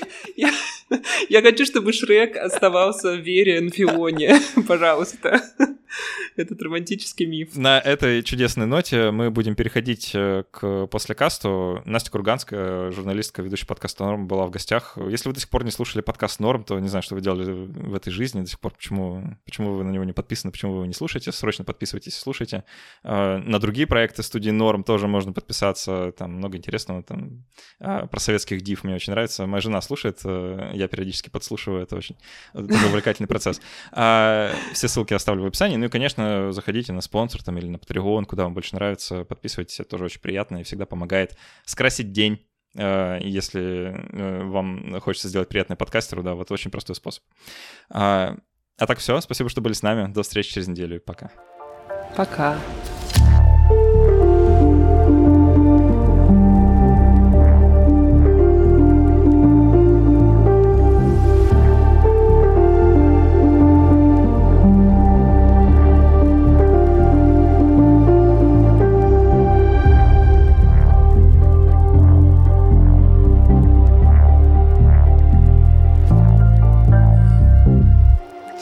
[1.28, 5.42] я хочу, чтобы Шрек оставался верен Фионе, пожалуйста.
[6.36, 7.56] Этот романтический миф.
[7.56, 11.82] На этой чудесной ноте мы будем переходить э, к послекасту.
[11.86, 14.98] Настя Курганская, журналистка, ведущая подкаста «Норм», была в гостях.
[15.10, 17.52] Если вы до сих пор не слушали подкаст «Норм», то не знаю, что вы делали
[17.52, 20.78] в этой жизни до сих пор, почему, почему вы на него не подписаны, почему вы
[20.80, 21.32] его не слушаете.
[21.32, 22.64] Срочно подписывайтесь слушайте.
[23.04, 26.14] Э, на другие проекты студии «Норм» тоже можно подписаться.
[26.18, 27.04] Там много интересного.
[27.04, 27.46] Там
[27.80, 29.46] а, про советских див мне очень нравится.
[29.46, 31.84] Моя жена слушает, э, я периодически подслушиваю.
[31.84, 32.18] Это очень
[32.54, 33.62] увлекательный процесс.
[33.92, 35.79] А, все ссылки оставлю в описании.
[35.80, 39.80] Ну и, конечно, заходите на спонсор там или на Patreon, куда вам больше нравится, подписывайтесь,
[39.80, 42.46] это тоже очень приятно и всегда помогает скрасить день.
[42.76, 47.24] Э, если э, вам хочется сделать приятный подкастеру, да, вот очень простой способ.
[47.90, 48.36] А,
[48.78, 50.12] а так все, спасибо, что были с нами.
[50.12, 51.00] До встречи через неделю.
[51.00, 51.32] Пока.
[52.18, 52.60] Пока.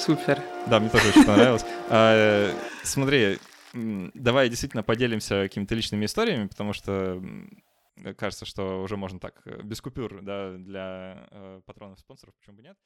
[0.08, 0.42] Супер.
[0.68, 1.66] Да, мне тоже очень понравилось.
[1.90, 3.40] А, смотри,
[3.74, 7.22] давай действительно поделимся какими-то личными историями, потому что
[8.18, 12.62] кажется, что уже можно так, э, без купюр, да, для э, патронов спонсоров, почему бы
[12.62, 12.78] нет.